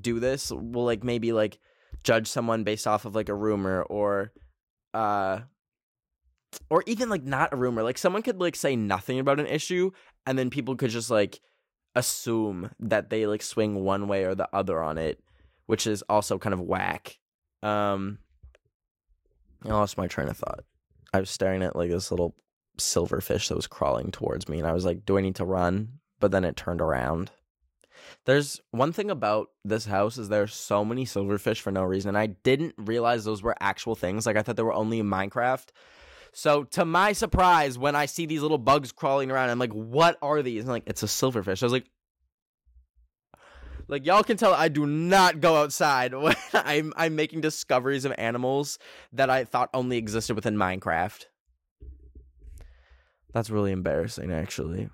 do 0.00 0.20
this 0.20 0.50
will 0.50 0.84
like 0.84 1.04
maybe 1.04 1.32
like 1.32 1.58
judge 2.02 2.26
someone 2.26 2.64
based 2.64 2.86
off 2.86 3.04
of 3.04 3.14
like 3.14 3.28
a 3.28 3.34
rumor 3.34 3.82
or 3.82 4.32
uh 4.94 5.40
or 6.68 6.82
even 6.86 7.08
like 7.08 7.22
not 7.22 7.52
a 7.52 7.56
rumor 7.56 7.82
like 7.82 7.98
someone 7.98 8.22
could 8.22 8.40
like 8.40 8.56
say 8.56 8.76
nothing 8.76 9.18
about 9.18 9.40
an 9.40 9.46
issue 9.46 9.90
and 10.26 10.38
then 10.38 10.50
people 10.50 10.76
could 10.76 10.90
just 10.90 11.10
like 11.10 11.40
assume 11.94 12.70
that 12.80 13.10
they 13.10 13.26
like 13.26 13.42
swing 13.42 13.84
one 13.84 14.08
way 14.08 14.24
or 14.24 14.34
the 14.34 14.48
other 14.52 14.82
on 14.82 14.98
it 14.98 15.20
which 15.66 15.86
is 15.86 16.02
also 16.08 16.38
kind 16.38 16.54
of 16.54 16.60
whack. 16.60 17.18
Um 17.62 18.18
I 19.64 19.68
lost 19.68 19.96
my 19.96 20.08
train 20.08 20.28
of 20.28 20.36
thought. 20.36 20.64
I 21.14 21.20
was 21.20 21.30
staring 21.30 21.62
at 21.62 21.76
like 21.76 21.90
this 21.90 22.10
little 22.10 22.34
silverfish 22.78 23.48
that 23.48 23.54
was 23.54 23.66
crawling 23.66 24.10
towards 24.10 24.48
me 24.48 24.58
and 24.58 24.66
I 24.66 24.72
was 24.72 24.84
like 24.84 25.04
do 25.04 25.18
I 25.18 25.20
need 25.20 25.36
to 25.36 25.44
run 25.44 26.00
but 26.22 26.30
then 26.30 26.44
it 26.44 26.56
turned 26.56 26.80
around. 26.80 27.32
There's 28.26 28.60
one 28.70 28.92
thing 28.92 29.10
about 29.10 29.48
this 29.64 29.86
house 29.86 30.16
is 30.16 30.28
there's 30.28 30.54
so 30.54 30.84
many 30.84 31.04
silverfish 31.04 31.60
for 31.60 31.72
no 31.72 31.82
reason. 31.82 32.10
And 32.10 32.18
I 32.18 32.26
didn't 32.26 32.74
realize 32.78 33.24
those 33.24 33.42
were 33.42 33.56
actual 33.60 33.96
things. 33.96 34.24
Like 34.24 34.36
I 34.36 34.42
thought 34.42 34.54
they 34.54 34.62
were 34.62 34.72
only 34.72 35.00
in 35.00 35.10
Minecraft. 35.10 35.66
So 36.32 36.62
to 36.64 36.84
my 36.84 37.12
surprise, 37.12 37.76
when 37.76 37.96
I 37.96 38.06
see 38.06 38.24
these 38.24 38.40
little 38.40 38.56
bugs 38.56 38.92
crawling 38.92 39.32
around, 39.32 39.50
I'm 39.50 39.58
like, 39.58 39.72
what 39.72 40.16
are 40.22 40.42
these? 40.42 40.62
And 40.62 40.70
like, 40.70 40.84
it's 40.86 41.02
a 41.02 41.06
silverfish. 41.06 41.60
I 41.60 41.66
was 41.66 41.72
like, 41.72 41.86
like 43.88 44.06
y'all 44.06 44.22
can 44.22 44.36
tell 44.36 44.54
I 44.54 44.68
do 44.68 44.86
not 44.86 45.40
go 45.40 45.56
outside 45.56 46.14
when 46.14 46.36
I'm 46.54 46.92
I'm 46.96 47.16
making 47.16 47.40
discoveries 47.40 48.04
of 48.04 48.14
animals 48.16 48.78
that 49.12 49.28
I 49.28 49.44
thought 49.44 49.70
only 49.74 49.98
existed 49.98 50.36
within 50.36 50.54
Minecraft. 50.54 51.24
That's 53.32 53.50
really 53.50 53.72
embarrassing 53.72 54.32
actually. 54.32 54.88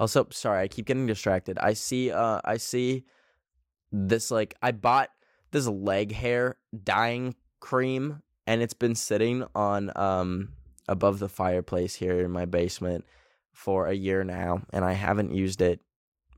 Also, 0.00 0.26
sorry, 0.30 0.62
I 0.62 0.68
keep 0.68 0.86
getting 0.86 1.06
distracted. 1.06 1.58
I 1.58 1.74
see 1.74 2.10
uh 2.10 2.40
I 2.42 2.56
see 2.56 3.04
this 3.92 4.30
like 4.30 4.54
I 4.62 4.72
bought 4.72 5.10
this 5.50 5.66
leg 5.66 6.10
hair 6.10 6.56
dyeing 6.82 7.34
cream 7.60 8.22
and 8.46 8.62
it's 8.62 8.72
been 8.72 8.94
sitting 8.94 9.44
on 9.54 9.92
um 9.96 10.52
above 10.88 11.18
the 11.18 11.28
fireplace 11.28 11.94
here 11.94 12.18
in 12.20 12.30
my 12.30 12.46
basement 12.46 13.04
for 13.52 13.88
a 13.88 13.92
year 13.92 14.24
now 14.24 14.62
and 14.72 14.86
I 14.86 14.94
haven't 14.94 15.34
used 15.34 15.60
it, 15.60 15.80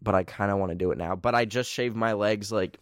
but 0.03 0.17
I 0.17 0.25
kind 0.25 0.51
of 0.51 0.59
want 0.59 0.71
to 0.71 0.77
do 0.77 0.91
it 0.91 0.99
now. 0.99 1.15
But 1.15 1.37
I 1.37 1.45
just 1.45 1.71
shaved 1.71 1.95
my 1.95 2.15
legs 2.15 2.51
like 2.51 2.81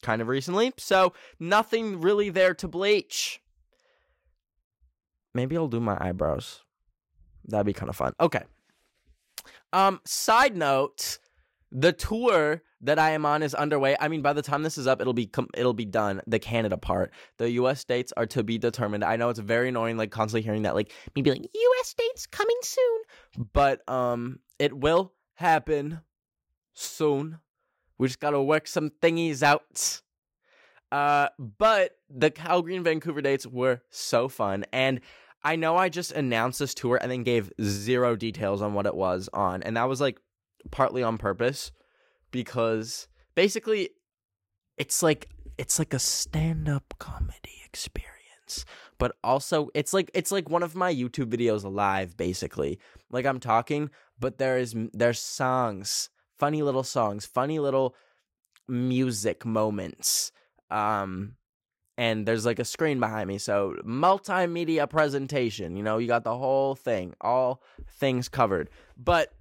kind 0.00 0.22
of 0.22 0.28
recently, 0.28 0.72
so 0.78 1.12
nothing 1.38 2.00
really 2.00 2.30
there 2.30 2.54
to 2.54 2.68
bleach. 2.68 3.42
Maybe 5.34 5.58
I'll 5.58 5.68
do 5.68 5.78
my 5.78 5.98
eyebrows. 6.00 6.62
That'd 7.44 7.66
be 7.66 7.74
kind 7.74 7.90
of 7.90 7.96
fun. 7.96 8.14
Okay. 8.18 8.44
Um, 9.72 10.00
side 10.04 10.56
note, 10.56 11.18
the 11.70 11.92
tour 11.92 12.62
that 12.82 12.98
I 12.98 13.10
am 13.10 13.24
on 13.24 13.42
is 13.42 13.54
underway. 13.54 13.96
I 13.98 14.08
mean, 14.08 14.22
by 14.22 14.32
the 14.32 14.42
time 14.42 14.62
this 14.62 14.76
is 14.76 14.86
up, 14.86 15.00
it'll 15.00 15.12
be 15.14 15.26
com- 15.26 15.48
it'll 15.54 15.72
be 15.72 15.84
done. 15.84 16.20
The 16.26 16.38
Canada 16.38 16.76
part, 16.76 17.12
the 17.38 17.50
U.S. 17.52 17.84
dates 17.84 18.12
are 18.16 18.26
to 18.26 18.42
be 18.42 18.58
determined. 18.58 19.04
I 19.04 19.16
know 19.16 19.30
it's 19.30 19.38
very 19.38 19.68
annoying, 19.68 19.96
like 19.96 20.10
constantly 20.10 20.42
hearing 20.42 20.62
that, 20.62 20.74
like 20.74 20.92
me 21.14 21.22
be 21.22 21.30
like 21.30 21.46
U.S. 21.54 21.94
dates 21.94 22.26
coming 22.26 22.56
soon, 22.62 23.02
but 23.52 23.88
um, 23.88 24.40
it 24.58 24.76
will 24.76 25.12
happen 25.34 26.00
soon. 26.74 27.38
We 27.98 28.08
just 28.08 28.20
gotta 28.20 28.42
work 28.42 28.66
some 28.66 28.90
thingies 28.90 29.42
out. 29.42 30.02
Uh, 30.90 31.28
but 31.38 31.92
the 32.10 32.30
Calgary 32.30 32.76
and 32.76 32.84
Vancouver 32.84 33.22
dates 33.22 33.46
were 33.46 33.80
so 33.90 34.28
fun, 34.28 34.64
and 34.72 35.00
I 35.44 35.56
know 35.56 35.76
I 35.76 35.88
just 35.88 36.12
announced 36.12 36.60
this 36.60 36.74
tour 36.74 36.98
and 37.00 37.10
then 37.10 37.24
gave 37.24 37.52
zero 37.60 38.14
details 38.16 38.62
on 38.62 38.74
what 38.74 38.86
it 38.86 38.94
was 38.94 39.28
on, 39.32 39.62
and 39.62 39.76
that 39.76 39.88
was 39.88 40.00
like 40.00 40.18
partly 40.70 41.02
on 41.02 41.18
purpose 41.18 41.72
because 42.30 43.08
basically 43.34 43.90
it's 44.78 45.02
like 45.02 45.28
it's 45.58 45.78
like 45.78 45.94
a 45.94 45.98
stand-up 45.98 46.94
comedy 46.98 47.62
experience 47.64 48.64
but 48.98 49.16
also 49.24 49.68
it's 49.74 49.92
like 49.92 50.10
it's 50.14 50.32
like 50.32 50.48
one 50.48 50.62
of 50.62 50.74
my 50.74 50.92
youtube 50.92 51.32
videos 51.32 51.70
live 51.70 52.16
basically. 52.16 52.78
Like 53.10 53.26
i'm 53.26 53.40
talking 53.40 53.90
but 54.18 54.38
there 54.38 54.58
is 54.58 54.74
there's 54.92 55.18
songs 55.18 56.10
funny 56.38 56.62
little 56.62 56.82
songs 56.82 57.26
funny 57.26 57.58
little 57.58 57.94
music 58.68 59.44
moments 59.44 60.32
um 60.70 61.36
and 61.98 62.26
there's 62.26 62.46
like 62.46 62.58
a 62.58 62.64
screen 62.64 63.00
behind 63.00 63.28
me. 63.28 63.38
So 63.38 63.76
multimedia 63.84 64.88
presentation 64.88 65.76
you 65.76 65.82
know 65.82 65.98
you 65.98 66.08
got 66.08 66.24
the 66.24 66.36
whole 66.36 66.74
thing 66.74 67.14
all 67.20 67.62
things 67.98 68.28
covered. 68.28 68.70
But 68.96 69.32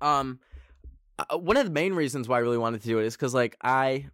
um 0.00 0.40
uh, 1.18 1.38
one 1.38 1.56
of 1.56 1.64
the 1.64 1.72
main 1.72 1.94
reasons 1.94 2.28
why 2.28 2.36
I 2.36 2.40
really 2.40 2.58
wanted 2.58 2.82
to 2.82 2.88
do 2.88 2.98
it 2.98 3.04
is 3.04 3.14
because 3.14 3.34
like 3.34 3.56
I 3.62 4.06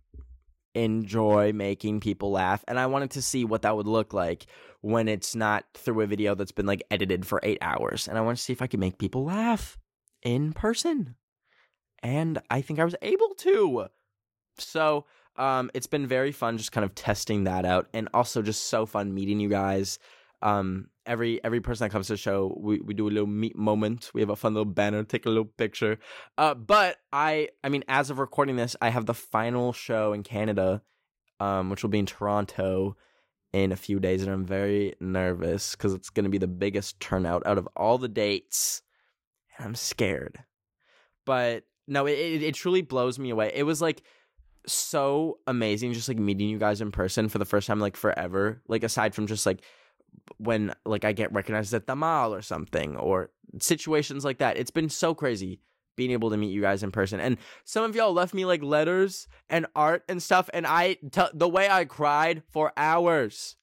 enjoy 0.75 1.53
making 1.53 2.01
people 2.01 2.31
laugh 2.31 2.65
and 2.69 2.79
I 2.79 2.87
wanted 2.87 3.11
to 3.13 3.23
see 3.23 3.45
what 3.45 3.63
that 3.63 3.77
would 3.77 3.87
look 3.87 4.13
like 4.13 4.47
when 4.81 5.09
it's 5.09 5.35
not 5.35 5.65
through 5.75 6.03
a 6.03 6.07
video 6.07 6.35
that's 6.35 6.53
been 6.53 6.67
like 6.67 6.83
edited 6.91 7.27
for 7.27 7.41
eight 7.43 7.59
hours. 7.61 8.07
And 8.07 8.17
I 8.17 8.21
want 8.21 8.39
to 8.39 8.43
see 8.43 8.53
if 8.53 8.63
I 8.63 8.67
could 8.67 8.81
make 8.81 8.99
people 8.99 9.25
laugh 9.25 9.77
in 10.23 10.53
person. 10.53 11.17
And 12.03 12.41
I 12.51 12.61
think 12.61 12.79
I 12.79 12.85
was 12.85 12.95
able 13.03 13.35
to. 13.39 13.87
So 14.59 15.05
um 15.39 15.71
it's 15.75 15.87
been 15.87 16.07
very 16.07 16.33
fun 16.33 16.59
just 16.59 16.73
kind 16.73 16.85
of 16.85 16.95
testing 16.95 17.45
that 17.45 17.65
out 17.65 17.89
and 17.95 18.09
also 18.13 18.43
just 18.43 18.67
so 18.67 18.85
fun 18.85 19.15
meeting 19.15 19.41
you 19.41 19.49
guys 19.49 19.99
um 20.43 20.89
every 21.09 21.43
every 21.43 21.61
person 21.61 21.85
that 21.85 21.91
comes 21.91 22.07
to 22.07 22.13
the 22.13 22.19
show, 22.19 22.55
we, 22.61 22.79
we 22.81 22.95
do 22.95 23.09
a 23.09 23.11
little 23.11 23.27
meet 23.27 23.57
moment. 23.57 24.11
We 24.15 24.21
have 24.21 24.31
a 24.31 24.37
fun 24.37 24.55
little 24.55 24.71
banner, 24.71 25.03
take 25.03 25.27
a 25.27 25.31
little 25.31 25.47
picture. 25.47 25.99
Uh, 26.37 26.55
but 26.55 26.99
I 27.13 27.49
I 27.65 27.71
mean, 27.71 27.83
as 27.89 28.11
of 28.11 28.19
recording 28.19 28.57
this, 28.57 28.77
I 28.81 28.91
have 28.91 29.07
the 29.07 29.15
final 29.15 29.73
show 29.73 30.13
in 30.13 30.23
Canada, 30.23 30.83
um, 31.41 31.71
which 31.71 31.83
will 31.83 31.91
be 31.91 31.99
in 31.99 32.07
Toronto 32.07 32.97
in 33.53 33.73
a 33.73 33.77
few 33.77 33.99
days, 33.99 34.23
and 34.23 34.31
I'm 34.31 34.45
very 34.45 34.95
nervous 35.01 35.73
because 35.73 35.95
it's 35.95 36.11
going 36.11 36.25
to 36.25 36.31
be 36.31 36.39
the 36.39 36.47
biggest 36.47 37.01
turnout 37.01 37.47
out 37.47 37.59
of 37.59 37.67
all 37.75 37.97
the 37.99 38.09
dates, 38.09 38.83
and 39.57 39.67
I'm 39.67 39.75
scared. 39.75 40.45
But 41.25 41.65
no, 41.89 42.07
it, 42.07 42.19
it 42.19 42.43
it 42.43 42.55
truly 42.55 42.83
blows 42.83 43.19
me 43.19 43.31
away. 43.31 43.51
It 43.55 43.65
was 43.65 43.81
like 43.81 44.03
so 44.73 45.39
amazing 45.47 45.93
just 45.93 46.09
like 46.09 46.19
meeting 46.19 46.49
you 46.49 46.59
guys 46.59 46.81
in 46.81 46.91
person 46.91 47.29
for 47.29 47.39
the 47.39 47.45
first 47.45 47.67
time 47.67 47.81
like 47.81 47.97
forever 47.97 48.63
like 48.69 48.83
aside 48.83 49.15
from 49.15 49.27
just 49.27 49.47
like 49.47 49.63
when 50.37 50.75
like 50.85 51.05
I 51.05 51.13
get 51.13 51.33
recognized 51.33 51.75
at 51.75 51.87
the 51.87 51.97
mall 51.97 52.35
or 52.35 52.43
something 52.43 52.97
or 52.97 53.31
situations 53.61 54.25
like 54.25 54.39
that. 54.39 54.57
It's 54.57 54.71
been 54.71 54.89
so 54.89 55.15
crazy 55.15 55.61
being 55.97 56.11
able 56.13 56.31
to 56.31 56.37
meet 56.37 56.53
you 56.53 56.61
guys 56.61 56.83
in 56.83 56.93
person. 56.93 57.19
And 57.19 57.39
some 57.65 57.85
of 57.85 57.97
y'all 57.97 58.13
left 58.13 58.35
me 58.35 58.45
like 58.45 58.63
letters 58.63 59.27
and 59.49 59.67
art 59.75 60.05
and 60.09 60.23
stuff 60.23 60.49
and 60.53 60.67
I 60.67 60.95
t- 61.11 61.23
the 61.35 61.49
way 61.49 61.69
I 61.69 61.85
cried 61.85 62.43
for 62.51 62.73
hours. 62.77 63.57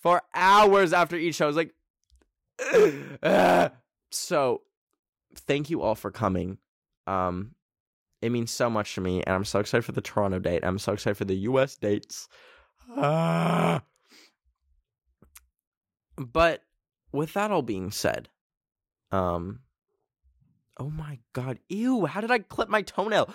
For 0.00 0.22
hours 0.34 0.92
after 0.92 1.16
each 1.16 1.36
show 1.36 1.46
I 1.46 1.52
was 1.52 1.56
like 1.56 1.72
so 4.10 4.62
thank 5.34 5.70
you 5.70 5.82
all 5.82 5.94
for 5.94 6.10
coming. 6.10 6.58
Um 7.06 7.54
it 8.22 8.30
means 8.30 8.50
so 8.50 8.70
much 8.70 8.94
to 8.94 9.00
me 9.00 9.22
and 9.24 9.34
I'm 9.34 9.44
so 9.44 9.60
excited 9.60 9.84
for 9.84 9.92
the 9.92 10.00
Toronto 10.00 10.38
date. 10.38 10.64
I'm 10.64 10.78
so 10.78 10.92
excited 10.92 11.16
for 11.16 11.24
the 11.24 11.34
US 11.34 11.76
dates. 11.76 12.28
Ah. 12.96 13.82
But 16.18 16.62
with 17.10 17.32
that 17.32 17.50
all 17.50 17.62
being 17.62 17.90
said, 17.90 18.28
um, 19.10 19.60
oh 20.78 20.90
my 20.90 21.18
god, 21.32 21.58
ew! 21.70 22.04
How 22.04 22.20
did 22.20 22.30
I 22.30 22.38
clip 22.38 22.68
my 22.68 22.82
toenail? 22.82 23.32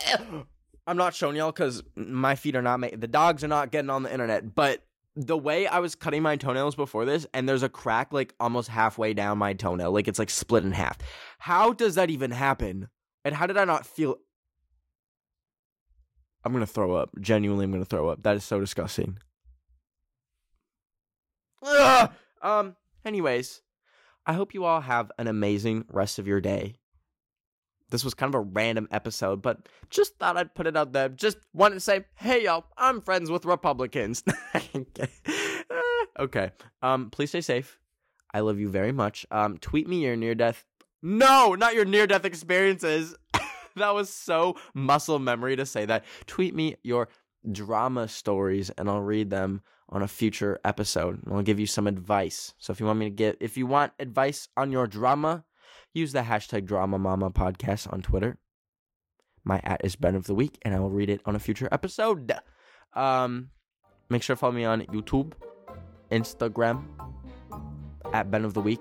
I'm 0.86 0.96
not 0.96 1.14
showing 1.14 1.36
y'all 1.36 1.50
because 1.50 1.82
my 1.96 2.36
feet 2.36 2.54
are 2.54 2.62
not 2.62 2.78
ma- 2.78 2.88
the 2.96 3.08
dogs 3.08 3.42
are 3.42 3.48
not 3.48 3.72
getting 3.72 3.90
on 3.90 4.04
the 4.04 4.12
internet. 4.12 4.54
But 4.54 4.84
the 5.14 5.36
way 5.36 5.66
I 5.66 5.80
was 5.80 5.94
cutting 5.94 6.22
my 6.22 6.36
toenails 6.36 6.74
before 6.74 7.04
this, 7.04 7.26
and 7.34 7.48
there's 7.48 7.62
a 7.62 7.68
crack 7.68 8.12
like 8.12 8.34
almost 8.40 8.68
halfway 8.68 9.14
down 9.14 9.38
my 9.38 9.52
toenail, 9.52 9.92
like 9.92 10.08
it's 10.08 10.18
like 10.18 10.30
split 10.30 10.64
in 10.64 10.72
half. 10.72 10.98
How 11.38 11.72
does 11.72 11.96
that 11.96 12.10
even 12.10 12.30
happen? 12.30 12.88
And 13.24 13.34
how 13.34 13.46
did 13.46 13.56
I 13.56 13.64
not 13.64 13.86
feel? 13.86 14.16
I'm 16.44 16.52
gonna 16.52 16.66
throw 16.66 16.94
up. 16.94 17.10
Genuinely, 17.20 17.64
I'm 17.64 17.72
gonna 17.72 17.84
throw 17.84 18.08
up. 18.08 18.22
That 18.22 18.36
is 18.36 18.44
so 18.44 18.58
disgusting. 18.58 19.18
Ugh! 21.62 22.10
Um, 22.42 22.76
anyways, 23.04 23.62
I 24.26 24.32
hope 24.32 24.54
you 24.54 24.64
all 24.64 24.80
have 24.80 25.12
an 25.18 25.28
amazing 25.28 25.84
rest 25.88 26.18
of 26.18 26.26
your 26.26 26.40
day. 26.40 26.74
This 27.90 28.04
was 28.04 28.14
kind 28.14 28.34
of 28.34 28.40
a 28.40 28.44
random 28.44 28.88
episode, 28.90 29.42
but 29.42 29.68
just 29.90 30.18
thought 30.18 30.36
I'd 30.36 30.54
put 30.54 30.66
it 30.66 30.76
out 30.76 30.92
there. 30.92 31.10
Just 31.10 31.36
wanted 31.52 31.74
to 31.74 31.80
say, 31.80 32.06
hey 32.14 32.44
y'all, 32.44 32.64
I'm 32.78 33.02
friends 33.02 33.30
with 33.30 33.44
Republicans. 33.44 34.24
okay. 36.18 36.52
Um, 36.80 37.10
please 37.10 37.28
stay 37.28 37.42
safe. 37.42 37.78
I 38.32 38.40
love 38.40 38.58
you 38.58 38.70
very 38.70 38.92
much. 38.92 39.26
Um, 39.30 39.58
tweet 39.58 39.86
me 39.86 40.02
your 40.02 40.16
near 40.16 40.34
death. 40.34 40.64
No, 41.02 41.54
not 41.54 41.74
your 41.74 41.84
near 41.84 42.06
death 42.06 42.24
experiences. 42.24 43.16
that 43.76 43.94
was 43.94 44.08
so 44.08 44.56
muscle 44.74 45.18
memory 45.18 45.56
to 45.56 45.66
say 45.66 45.84
that. 45.86 46.04
Tweet 46.26 46.54
me 46.54 46.76
your 46.82 47.08
drama 47.50 48.06
stories 48.06 48.70
and 48.70 48.88
I'll 48.88 49.00
read 49.00 49.30
them 49.30 49.62
on 49.88 50.02
a 50.02 50.08
future 50.08 50.60
episode. 50.64 51.20
I'll 51.30 51.42
give 51.42 51.60
you 51.60 51.66
some 51.66 51.86
advice. 51.86 52.54
So 52.58 52.72
if 52.72 52.80
you 52.80 52.86
want 52.86 52.98
me 52.98 53.06
to 53.06 53.10
get, 53.10 53.36
if 53.40 53.56
you 53.56 53.66
want 53.66 53.92
advice 53.98 54.48
on 54.56 54.70
your 54.70 54.86
drama, 54.86 55.44
use 55.92 56.12
the 56.12 56.22
hashtag 56.22 56.66
Drama 56.66 56.98
Mama 56.98 57.30
Podcast 57.30 57.92
on 57.92 58.00
Twitter. 58.00 58.38
My 59.44 59.60
at 59.64 59.84
is 59.84 59.96
Ben 59.96 60.14
of 60.14 60.26
the 60.26 60.34
Week, 60.34 60.56
and 60.62 60.72
I 60.72 60.78
will 60.78 60.90
read 60.90 61.10
it 61.10 61.20
on 61.26 61.34
a 61.34 61.40
future 61.40 61.68
episode. 61.72 62.32
Um, 62.94 63.50
make 64.08 64.22
sure 64.22 64.36
to 64.36 64.38
follow 64.40 64.52
me 64.52 64.64
on 64.64 64.82
YouTube, 64.82 65.32
Instagram, 66.12 66.84
at 68.12 68.30
Ben 68.30 68.44
of 68.44 68.54
the 68.54 68.60
Week. 68.60 68.80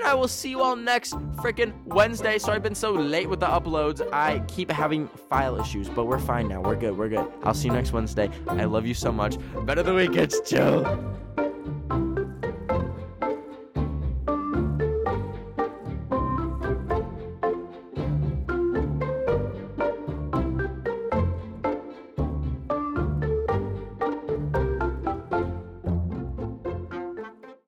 And 0.00 0.08
I 0.08 0.14
will 0.14 0.28
see 0.28 0.48
you 0.48 0.62
all 0.62 0.76
next 0.76 1.12
freaking 1.42 1.74
Wednesday. 1.84 2.38
Sorry 2.38 2.56
I've 2.56 2.62
been 2.62 2.74
so 2.74 2.90
late 2.90 3.28
with 3.28 3.38
the 3.38 3.46
uploads. 3.46 4.00
I 4.14 4.38
keep 4.48 4.70
having 4.70 5.08
file 5.28 5.60
issues, 5.60 5.90
but 5.90 6.06
we're 6.06 6.18
fine 6.18 6.48
now. 6.48 6.62
We're 6.62 6.76
good. 6.76 6.96
We're 6.96 7.10
good. 7.10 7.30
I'll 7.42 7.52
see 7.52 7.68
you 7.68 7.74
next 7.74 7.92
Wednesday. 7.92 8.30
I 8.48 8.64
love 8.64 8.86
you 8.86 8.94
so 8.94 9.12
much. 9.12 9.36
Better 9.66 9.82
the 9.82 9.92
weekends, 9.92 10.40
chill. 10.48 10.84